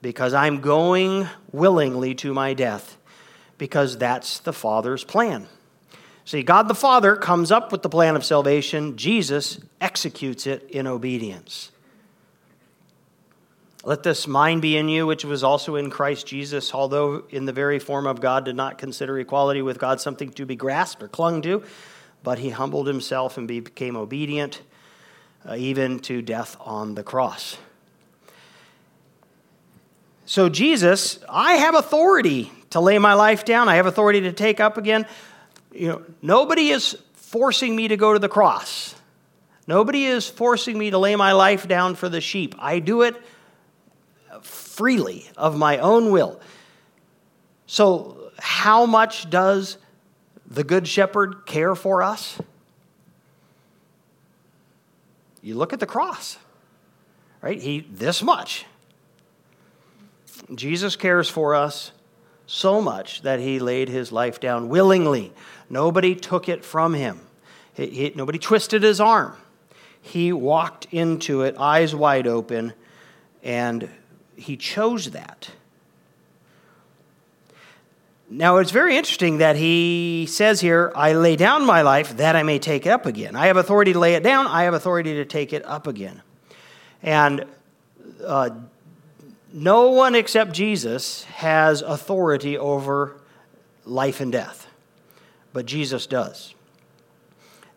because 0.00 0.32
I'm 0.32 0.60
going 0.60 1.26
willingly 1.50 2.14
to 2.14 2.32
my 2.32 2.54
death 2.54 2.96
because 3.60 3.98
that's 3.98 4.38
the 4.38 4.54
Father's 4.54 5.04
plan. 5.04 5.46
See, 6.24 6.42
God 6.42 6.66
the 6.66 6.74
Father 6.74 7.14
comes 7.14 7.52
up 7.52 7.70
with 7.70 7.82
the 7.82 7.90
plan 7.90 8.16
of 8.16 8.24
salvation, 8.24 8.96
Jesus 8.96 9.60
executes 9.82 10.46
it 10.46 10.62
in 10.70 10.86
obedience. 10.86 11.70
Let 13.84 14.02
this 14.02 14.26
mind 14.26 14.62
be 14.62 14.78
in 14.78 14.88
you, 14.88 15.06
which 15.06 15.26
was 15.26 15.44
also 15.44 15.76
in 15.76 15.90
Christ 15.90 16.26
Jesus, 16.26 16.72
although 16.72 17.24
in 17.28 17.44
the 17.44 17.52
very 17.52 17.78
form 17.78 18.06
of 18.06 18.22
God 18.22 18.46
did 18.46 18.56
not 18.56 18.78
consider 18.78 19.18
equality 19.18 19.60
with 19.60 19.78
God 19.78 20.00
something 20.00 20.30
to 20.32 20.46
be 20.46 20.56
grasped 20.56 21.02
or 21.02 21.08
clung 21.08 21.42
to, 21.42 21.62
but 22.22 22.38
he 22.38 22.48
humbled 22.48 22.86
himself 22.86 23.36
and 23.36 23.46
became 23.46 23.94
obedient, 23.94 24.62
uh, 25.46 25.54
even 25.56 25.98
to 26.00 26.22
death 26.22 26.56
on 26.60 26.94
the 26.94 27.02
cross. 27.02 27.58
So, 30.24 30.48
Jesus, 30.48 31.18
I 31.28 31.54
have 31.54 31.74
authority 31.74 32.52
to 32.70 32.80
lay 32.80 32.98
my 32.98 33.14
life 33.14 33.44
down, 33.44 33.68
I 33.68 33.76
have 33.76 33.86
authority 33.86 34.22
to 34.22 34.32
take 34.32 34.60
up 34.60 34.78
again. 34.78 35.06
You 35.72 35.88
know, 35.88 36.02
nobody 36.22 36.70
is 36.70 36.96
forcing 37.14 37.74
me 37.76 37.88
to 37.88 37.96
go 37.96 38.12
to 38.12 38.18
the 38.18 38.28
cross. 38.28 38.94
Nobody 39.66 40.04
is 40.04 40.28
forcing 40.28 40.78
me 40.78 40.90
to 40.90 40.98
lay 40.98 41.14
my 41.16 41.32
life 41.32 41.68
down 41.68 41.94
for 41.94 42.08
the 42.08 42.20
sheep. 42.20 42.54
I 42.58 42.78
do 42.78 43.02
it 43.02 43.20
freely 44.42 45.28
of 45.36 45.56
my 45.56 45.78
own 45.78 46.10
will. 46.10 46.40
So, 47.66 48.32
how 48.38 48.86
much 48.86 49.28
does 49.28 49.76
the 50.46 50.64
Good 50.64 50.88
Shepherd 50.88 51.46
care 51.46 51.74
for 51.74 52.02
us? 52.02 52.40
You 55.42 55.54
look 55.54 55.72
at 55.72 55.80
the 55.80 55.86
cross, 55.86 56.38
right? 57.40 57.60
He 57.60 57.80
this 57.80 58.22
much. 58.22 58.66
Jesus 60.54 60.96
cares 60.96 61.28
for 61.28 61.54
us 61.54 61.92
so 62.50 62.80
much 62.80 63.22
that 63.22 63.38
he 63.38 63.60
laid 63.60 63.88
his 63.88 64.10
life 64.10 64.40
down 64.40 64.68
willingly. 64.68 65.32
Nobody 65.68 66.16
took 66.16 66.48
it 66.48 66.64
from 66.64 66.94
him, 66.94 67.20
he, 67.74 67.86
he, 67.86 68.12
nobody 68.16 68.38
twisted 68.38 68.82
his 68.82 69.00
arm. 69.00 69.36
He 70.02 70.32
walked 70.32 70.86
into 70.90 71.42
it, 71.42 71.56
eyes 71.58 71.94
wide 71.94 72.26
open, 72.26 72.72
and 73.44 73.88
he 74.34 74.56
chose 74.56 75.10
that. 75.10 75.50
Now, 78.28 78.56
it's 78.56 78.70
very 78.70 78.96
interesting 78.96 79.38
that 79.38 79.56
he 79.56 80.26
says 80.28 80.60
here, 80.60 80.92
I 80.96 81.12
lay 81.12 81.36
down 81.36 81.64
my 81.66 81.82
life 81.82 82.16
that 82.16 82.34
I 82.34 82.42
may 82.42 82.58
take 82.58 82.86
it 82.86 82.90
up 82.90 83.04
again. 83.04 83.36
I 83.36 83.46
have 83.46 83.58
authority 83.58 83.92
to 83.92 83.98
lay 83.98 84.14
it 84.14 84.22
down, 84.22 84.46
I 84.46 84.64
have 84.64 84.74
authority 84.74 85.14
to 85.14 85.24
take 85.24 85.52
it 85.52 85.64
up 85.66 85.86
again. 85.86 86.22
And 87.02 87.44
uh, 88.24 88.50
no 89.52 89.90
one 89.90 90.14
except 90.14 90.52
Jesus 90.52 91.24
has 91.24 91.82
authority 91.82 92.56
over 92.56 93.16
life 93.84 94.20
and 94.20 94.30
death, 94.30 94.66
but 95.52 95.66
Jesus 95.66 96.06
does. 96.06 96.54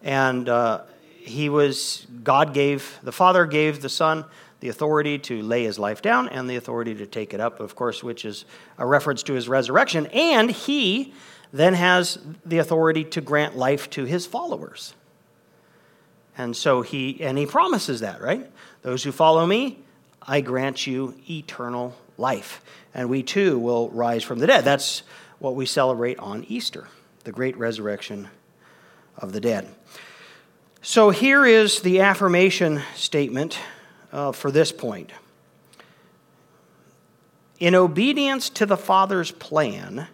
And 0.03 0.49
uh, 0.49 0.81
he 1.19 1.49
was, 1.49 2.05
God 2.23 2.53
gave, 2.53 2.99
the 3.03 3.11
Father 3.11 3.45
gave 3.45 3.81
the 3.81 3.89
Son 3.89 4.25
the 4.59 4.69
authority 4.69 5.19
to 5.19 5.41
lay 5.41 5.63
his 5.63 5.77
life 5.77 6.01
down 6.01 6.29
and 6.29 6.49
the 6.49 6.55
authority 6.55 6.95
to 6.95 7.05
take 7.05 7.33
it 7.33 7.39
up, 7.39 7.59
of 7.59 7.75
course, 7.75 8.03
which 8.03 8.23
is 8.23 8.45
a 8.77 8.85
reference 8.85 9.23
to 9.23 9.33
his 9.33 9.49
resurrection. 9.49 10.07
And 10.07 10.51
he 10.51 11.13
then 11.51 11.73
has 11.73 12.17
the 12.45 12.59
authority 12.59 13.03
to 13.03 13.21
grant 13.21 13.57
life 13.57 13.89
to 13.91 14.05
his 14.05 14.25
followers. 14.25 14.93
And 16.37 16.55
so 16.55 16.81
he, 16.81 17.21
and 17.21 17.37
he 17.37 17.45
promises 17.45 17.99
that, 17.99 18.21
right? 18.21 18.49
Those 18.81 19.03
who 19.03 19.11
follow 19.11 19.45
me, 19.45 19.82
I 20.25 20.41
grant 20.41 20.87
you 20.87 21.15
eternal 21.29 21.95
life. 22.17 22.61
And 22.93 23.09
we 23.09 23.23
too 23.23 23.59
will 23.59 23.89
rise 23.89 24.23
from 24.23 24.39
the 24.39 24.47
dead. 24.47 24.63
That's 24.63 25.03
what 25.39 25.55
we 25.55 25.65
celebrate 25.65 26.19
on 26.19 26.45
Easter, 26.45 26.87
the 27.23 27.31
great 27.31 27.57
resurrection 27.57 28.29
of 29.17 29.33
the 29.33 29.41
dead. 29.41 29.67
So 30.81 31.09
here 31.09 31.45
is 31.45 31.81
the 31.81 32.01
affirmation 32.01 32.81
statement 32.95 33.57
uh, 34.11 34.31
for 34.31 34.51
this 34.51 34.71
point. 34.71 35.11
In 37.59 37.75
obedience 37.75 38.49
to 38.51 38.65
the 38.65 38.77
Father's 38.77 39.31
plan, 39.31 40.07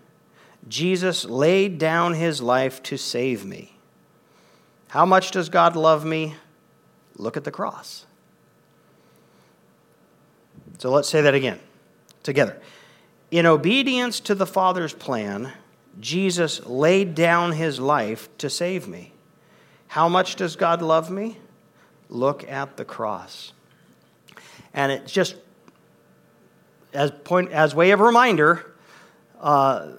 Jesus 0.68 1.26
laid 1.26 1.80
down 1.80 2.14
his 2.14 2.42
life 2.42 2.84
to 2.84 2.98
save 2.98 3.46
me. 3.46 3.76
How 4.90 5.06
much 5.06 5.32
does 5.32 5.50
God 5.50 5.76
love 5.76 6.06
me? 6.06 6.36
Look 7.16 7.38
at 7.38 7.44
the 7.44 7.52
cross. 7.52 8.06
So 10.80 10.90
let's 10.90 11.10
say 11.10 11.22
that 11.22 11.36
again 11.36 11.60
together. 12.24 12.60
In 13.32 13.46
obedience 13.46 14.20
to 14.22 14.34
the 14.34 14.48
Father's 14.48 14.94
plan, 14.94 15.54
Jesus 16.00 16.66
laid 16.66 17.14
down 17.14 17.52
his 17.52 17.80
life 17.80 18.30
to 18.40 18.50
save 18.50 18.88
me. 18.88 19.14
How 19.88 20.10
much 20.10 20.36
does 20.36 20.56
God 20.56 20.82
love 20.82 21.12
me? 21.12 21.38
Look 22.10 22.50
at 22.50 22.78
the 22.78 22.86
cross. 22.86 23.54
And 24.74 24.92
it's 24.92 25.12
just 25.12 25.36
as 26.94 27.12
point 27.12 27.52
as 27.52 27.76
way 27.76 27.92
of 27.92 28.00
reminder, 28.00 28.74
uh, 29.40 29.90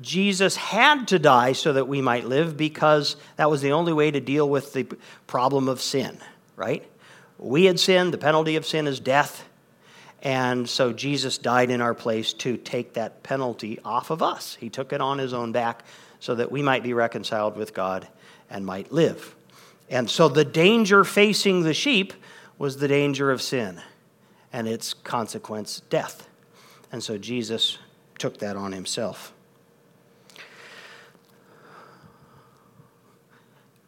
Jesus 0.00 0.56
had 0.56 1.08
to 1.08 1.18
die 1.18 1.52
so 1.52 1.72
that 1.72 1.86
we 1.86 2.00
might 2.02 2.24
live 2.24 2.56
because 2.56 3.16
that 3.36 3.50
was 3.50 3.62
the 3.62 3.72
only 3.72 3.92
way 3.92 4.10
to 4.10 4.20
deal 4.20 4.48
with 4.48 4.72
the 4.72 4.84
problem 5.26 5.68
of 5.68 5.80
sin, 5.80 6.18
right? 6.56 6.84
We 7.38 7.66
had 7.66 7.78
sinned, 7.78 8.12
the 8.12 8.18
penalty 8.18 8.56
of 8.56 8.66
sin 8.66 8.86
is 8.86 8.98
death. 8.98 9.48
And 10.24 10.66
so 10.66 10.94
Jesus 10.94 11.36
died 11.36 11.70
in 11.70 11.82
our 11.82 11.92
place 11.92 12.32
to 12.32 12.56
take 12.56 12.94
that 12.94 13.22
penalty 13.22 13.78
off 13.84 14.10
of 14.10 14.22
us. 14.22 14.56
He 14.58 14.70
took 14.70 14.94
it 14.94 15.02
on 15.02 15.18
his 15.18 15.34
own 15.34 15.52
back 15.52 15.84
so 16.18 16.34
that 16.34 16.50
we 16.50 16.62
might 16.62 16.82
be 16.82 16.94
reconciled 16.94 17.56
with 17.56 17.74
God 17.74 18.08
and 18.48 18.64
might 18.64 18.90
live. 18.90 19.36
And 19.90 20.08
so 20.08 20.28
the 20.28 20.44
danger 20.44 21.04
facing 21.04 21.62
the 21.62 21.74
sheep 21.74 22.14
was 22.56 22.78
the 22.78 22.88
danger 22.88 23.30
of 23.30 23.42
sin 23.42 23.82
and 24.50 24.66
its 24.66 24.94
consequence, 24.94 25.82
death. 25.90 26.26
And 26.90 27.02
so 27.02 27.18
Jesus 27.18 27.78
took 28.18 28.38
that 28.38 28.56
on 28.56 28.72
himself. 28.72 29.34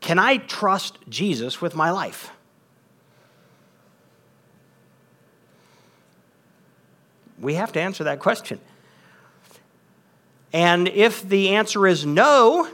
Can 0.01 0.19
I 0.19 0.37
trust 0.37 0.99
Jesus 1.09 1.63
with 1.63 1.75
my 1.75 1.91
life? 1.91 2.31
We 7.41 7.55
have 7.55 7.73
to 7.73 7.81
answer 7.81 8.05
that 8.05 8.21
question. 8.21 8.61
And 10.53 10.89
if 10.89 11.27
the 11.29 11.51
answer 11.57 11.87
is 11.87 12.07
no, 12.07 12.69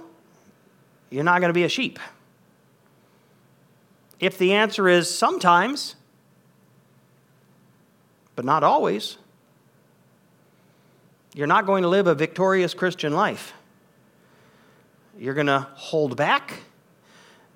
you're 1.11 1.25
not 1.25 1.41
going 1.41 1.51
to 1.51 1.55
be 1.55 1.65
a 1.65 1.69
sheep. 1.69 1.99
If 4.21 4.39
the 4.39 4.53
answer 4.53 4.89
is 4.89 5.13
sometimes, 5.13 5.97
but 8.37 8.45
not 8.45 8.63
always, 8.63 9.19
you're 11.35 11.47
not 11.47 11.67
going 11.67 11.83
to 11.83 11.89
live 11.89 12.07
a 12.07 12.15
victorious 12.15 12.73
Christian 12.73 13.15
life. 13.15 13.53
You're 15.19 15.35
going 15.35 15.49
to 15.49 15.67
hold 15.75 16.17
back. 16.17 16.61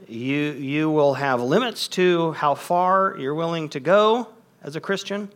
You, 0.09 0.53
you 0.53 0.90
will 0.90 1.14
have 1.14 1.40
limits 1.40 1.88
to 1.88 2.33
how 2.33 2.55
far 2.55 3.16
you're 3.19 3.35
willing 3.35 3.69
to 3.71 3.81
go 3.81 4.29
as 4.62 4.77
a 4.77 4.81
Christian. 4.81 5.31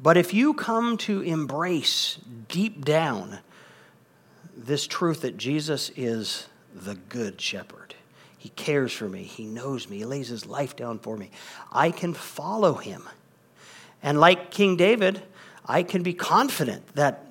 But 0.00 0.16
if 0.16 0.32
you 0.32 0.54
come 0.54 0.96
to 0.98 1.20
embrace 1.22 2.18
deep 2.48 2.84
down 2.84 3.40
this 4.56 4.86
truth 4.86 5.22
that 5.22 5.36
Jesus 5.36 5.90
is 5.96 6.46
the 6.74 6.94
good 6.94 7.40
shepherd, 7.40 7.94
he 8.36 8.50
cares 8.50 8.92
for 8.92 9.08
me, 9.08 9.24
he 9.24 9.44
knows 9.44 9.88
me, 9.88 9.98
he 9.98 10.04
lays 10.04 10.28
his 10.28 10.46
life 10.46 10.76
down 10.76 11.00
for 11.00 11.16
me, 11.16 11.30
I 11.72 11.90
can 11.90 12.14
follow 12.14 12.74
him. 12.74 13.02
And 14.02 14.20
like 14.20 14.52
King 14.52 14.76
David, 14.76 15.22
I 15.66 15.82
can 15.82 16.04
be 16.04 16.14
confident 16.14 16.94
that 16.94 17.24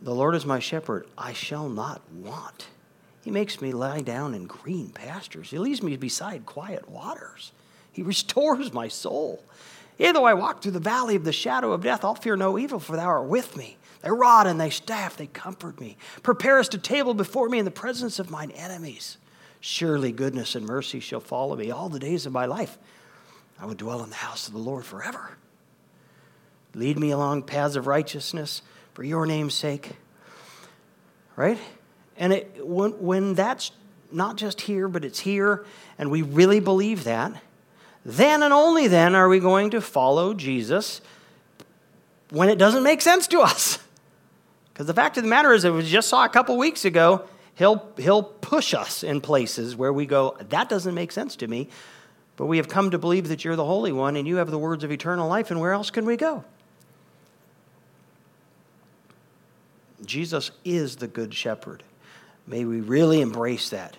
the 0.00 0.14
Lord 0.14 0.34
is 0.34 0.46
my 0.46 0.60
shepherd, 0.60 1.06
I 1.18 1.32
shall 1.32 1.68
not 1.68 2.00
want. 2.10 2.68
He 3.22 3.30
makes 3.30 3.60
me 3.60 3.72
lie 3.72 4.00
down 4.00 4.32
in 4.32 4.46
green 4.46 4.88
pastures. 4.88 5.50
He 5.50 5.58
leads 5.58 5.82
me 5.82 5.96
beside 5.96 6.46
quiet 6.46 6.88
waters. 6.88 7.52
He 7.92 8.02
restores 8.02 8.72
my 8.72 8.88
soul. 8.88 9.42
Yea, 9.98 10.12
though 10.12 10.24
I 10.24 10.34
walk 10.34 10.62
through 10.62 10.72
the 10.72 10.80
valley 10.80 11.16
of 11.16 11.24
the 11.24 11.32
shadow 11.32 11.72
of 11.72 11.82
death, 11.82 12.04
I'll 12.04 12.14
fear 12.14 12.36
no 12.36 12.56
evil, 12.56 12.78
for 12.78 12.96
thou 12.96 13.06
art 13.06 13.26
with 13.26 13.56
me. 13.56 13.76
Thy 14.00 14.10
rod 14.10 14.46
and 14.46 14.60
thy 14.60 14.68
staff, 14.68 15.16
they 15.16 15.26
comfort 15.26 15.80
me. 15.80 15.96
Preparest 16.22 16.72
a 16.74 16.78
table 16.78 17.14
before 17.14 17.48
me 17.48 17.58
in 17.58 17.64
the 17.64 17.70
presence 17.72 18.20
of 18.20 18.30
mine 18.30 18.52
enemies. 18.52 19.18
Surely 19.60 20.12
goodness 20.12 20.54
and 20.54 20.64
mercy 20.64 21.00
shall 21.00 21.20
follow 21.20 21.56
me 21.56 21.72
all 21.72 21.88
the 21.88 21.98
days 21.98 22.26
of 22.26 22.32
my 22.32 22.46
life. 22.46 22.78
I 23.60 23.66
will 23.66 23.74
dwell 23.74 24.04
in 24.04 24.10
the 24.10 24.16
house 24.16 24.46
of 24.46 24.52
the 24.52 24.60
Lord 24.60 24.84
forever. 24.84 25.36
Lead 26.74 26.96
me 26.96 27.10
along 27.10 27.42
paths 27.42 27.74
of 27.74 27.88
righteousness 27.88 28.62
for 28.94 29.02
your 29.02 29.26
name's 29.26 29.54
sake. 29.54 29.96
Right? 31.34 31.58
And 32.16 32.32
it, 32.32 32.64
when, 32.64 32.92
when 33.02 33.34
that's 33.34 33.72
not 34.12 34.36
just 34.36 34.60
here, 34.60 34.86
but 34.86 35.04
it's 35.04 35.18
here, 35.18 35.64
and 35.98 36.10
we 36.10 36.22
really 36.22 36.60
believe 36.60 37.04
that, 37.04 37.32
then 38.08 38.42
and 38.42 38.54
only 38.54 38.88
then 38.88 39.14
are 39.14 39.28
we 39.28 39.38
going 39.38 39.68
to 39.70 39.82
follow 39.82 40.32
Jesus 40.32 41.02
when 42.30 42.48
it 42.48 42.56
doesn't 42.56 42.82
make 42.82 43.02
sense 43.02 43.28
to 43.28 43.40
us. 43.40 43.78
Because 44.72 44.86
the 44.86 44.94
fact 44.94 45.16
of 45.16 45.24
the 45.24 45.28
matter 45.28 45.52
is, 45.52 45.64
as 45.64 45.72
we 45.72 45.82
just 45.82 46.08
saw 46.08 46.24
a 46.24 46.28
couple 46.28 46.56
weeks 46.56 46.84
ago, 46.84 47.24
he'll, 47.56 47.84
he'll 47.96 48.22
push 48.22 48.74
us 48.74 49.02
in 49.02 49.20
places 49.20 49.74
where 49.74 49.92
we 49.92 50.06
go, 50.06 50.36
that 50.50 50.68
doesn't 50.68 50.94
make 50.94 51.10
sense 51.10 51.34
to 51.34 51.48
me. 51.48 51.68
But 52.36 52.46
we 52.46 52.58
have 52.58 52.68
come 52.68 52.92
to 52.92 52.98
believe 52.98 53.26
that 53.26 53.44
you're 53.44 53.56
the 53.56 53.64
Holy 53.64 53.90
One 53.90 54.14
and 54.14 54.28
you 54.28 54.36
have 54.36 54.52
the 54.52 54.58
words 54.58 54.84
of 54.84 54.92
eternal 54.92 55.28
life, 55.28 55.50
and 55.50 55.58
where 55.58 55.72
else 55.72 55.90
can 55.90 56.06
we 56.06 56.16
go? 56.16 56.44
Jesus 60.04 60.52
is 60.64 60.94
the 60.94 61.08
Good 61.08 61.34
Shepherd. 61.34 61.82
May 62.46 62.64
we 62.64 62.80
really 62.80 63.20
embrace 63.20 63.70
that 63.70 63.96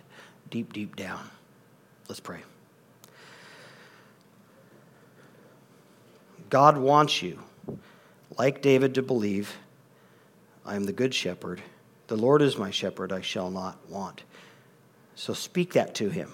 deep, 0.49 0.71
deep 0.71 0.95
down. 0.95 1.29
Let's 2.07 2.21
pray. 2.21 2.39
God 6.49 6.77
wants 6.77 7.21
you, 7.21 7.39
like 8.37 8.61
David, 8.61 8.95
to 8.95 9.01
believe 9.01 9.55
I 10.65 10.75
am 10.75 10.85
the 10.85 10.93
Good 10.93 11.13
Shepherd. 11.13 11.61
The 12.07 12.17
Lord 12.17 12.41
is 12.41 12.57
my 12.57 12.71
shepherd, 12.71 13.11
I 13.11 13.21
shall 13.21 13.51
not 13.51 13.77
want. 13.87 14.23
So 15.15 15.33
speak 15.33 15.73
that 15.73 15.93
to 15.95 16.09
him. 16.09 16.31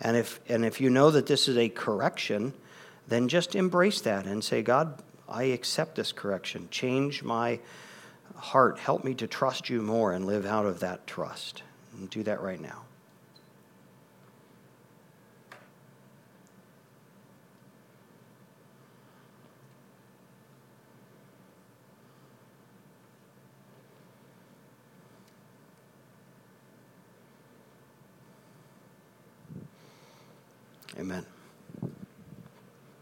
And 0.00 0.16
if, 0.16 0.40
and 0.48 0.64
if 0.64 0.80
you 0.80 0.88
know 0.88 1.10
that 1.10 1.26
this 1.26 1.46
is 1.46 1.56
a 1.56 1.68
correction, 1.68 2.54
then 3.06 3.28
just 3.28 3.54
embrace 3.54 4.00
that 4.02 4.26
and 4.26 4.42
say, 4.42 4.62
God, 4.62 5.02
I 5.28 5.44
accept 5.44 5.96
this 5.96 6.12
correction. 6.12 6.68
Change 6.70 7.22
my 7.22 7.60
heart. 8.36 8.78
Help 8.78 9.04
me 9.04 9.14
to 9.14 9.26
trust 9.26 9.68
you 9.68 9.82
more 9.82 10.12
and 10.12 10.24
live 10.24 10.46
out 10.46 10.66
of 10.66 10.80
that 10.80 11.06
trust. 11.06 11.62
And 11.94 12.08
do 12.08 12.22
that 12.22 12.40
right 12.40 12.60
now. 12.60 12.82
Amen. 30.98 31.31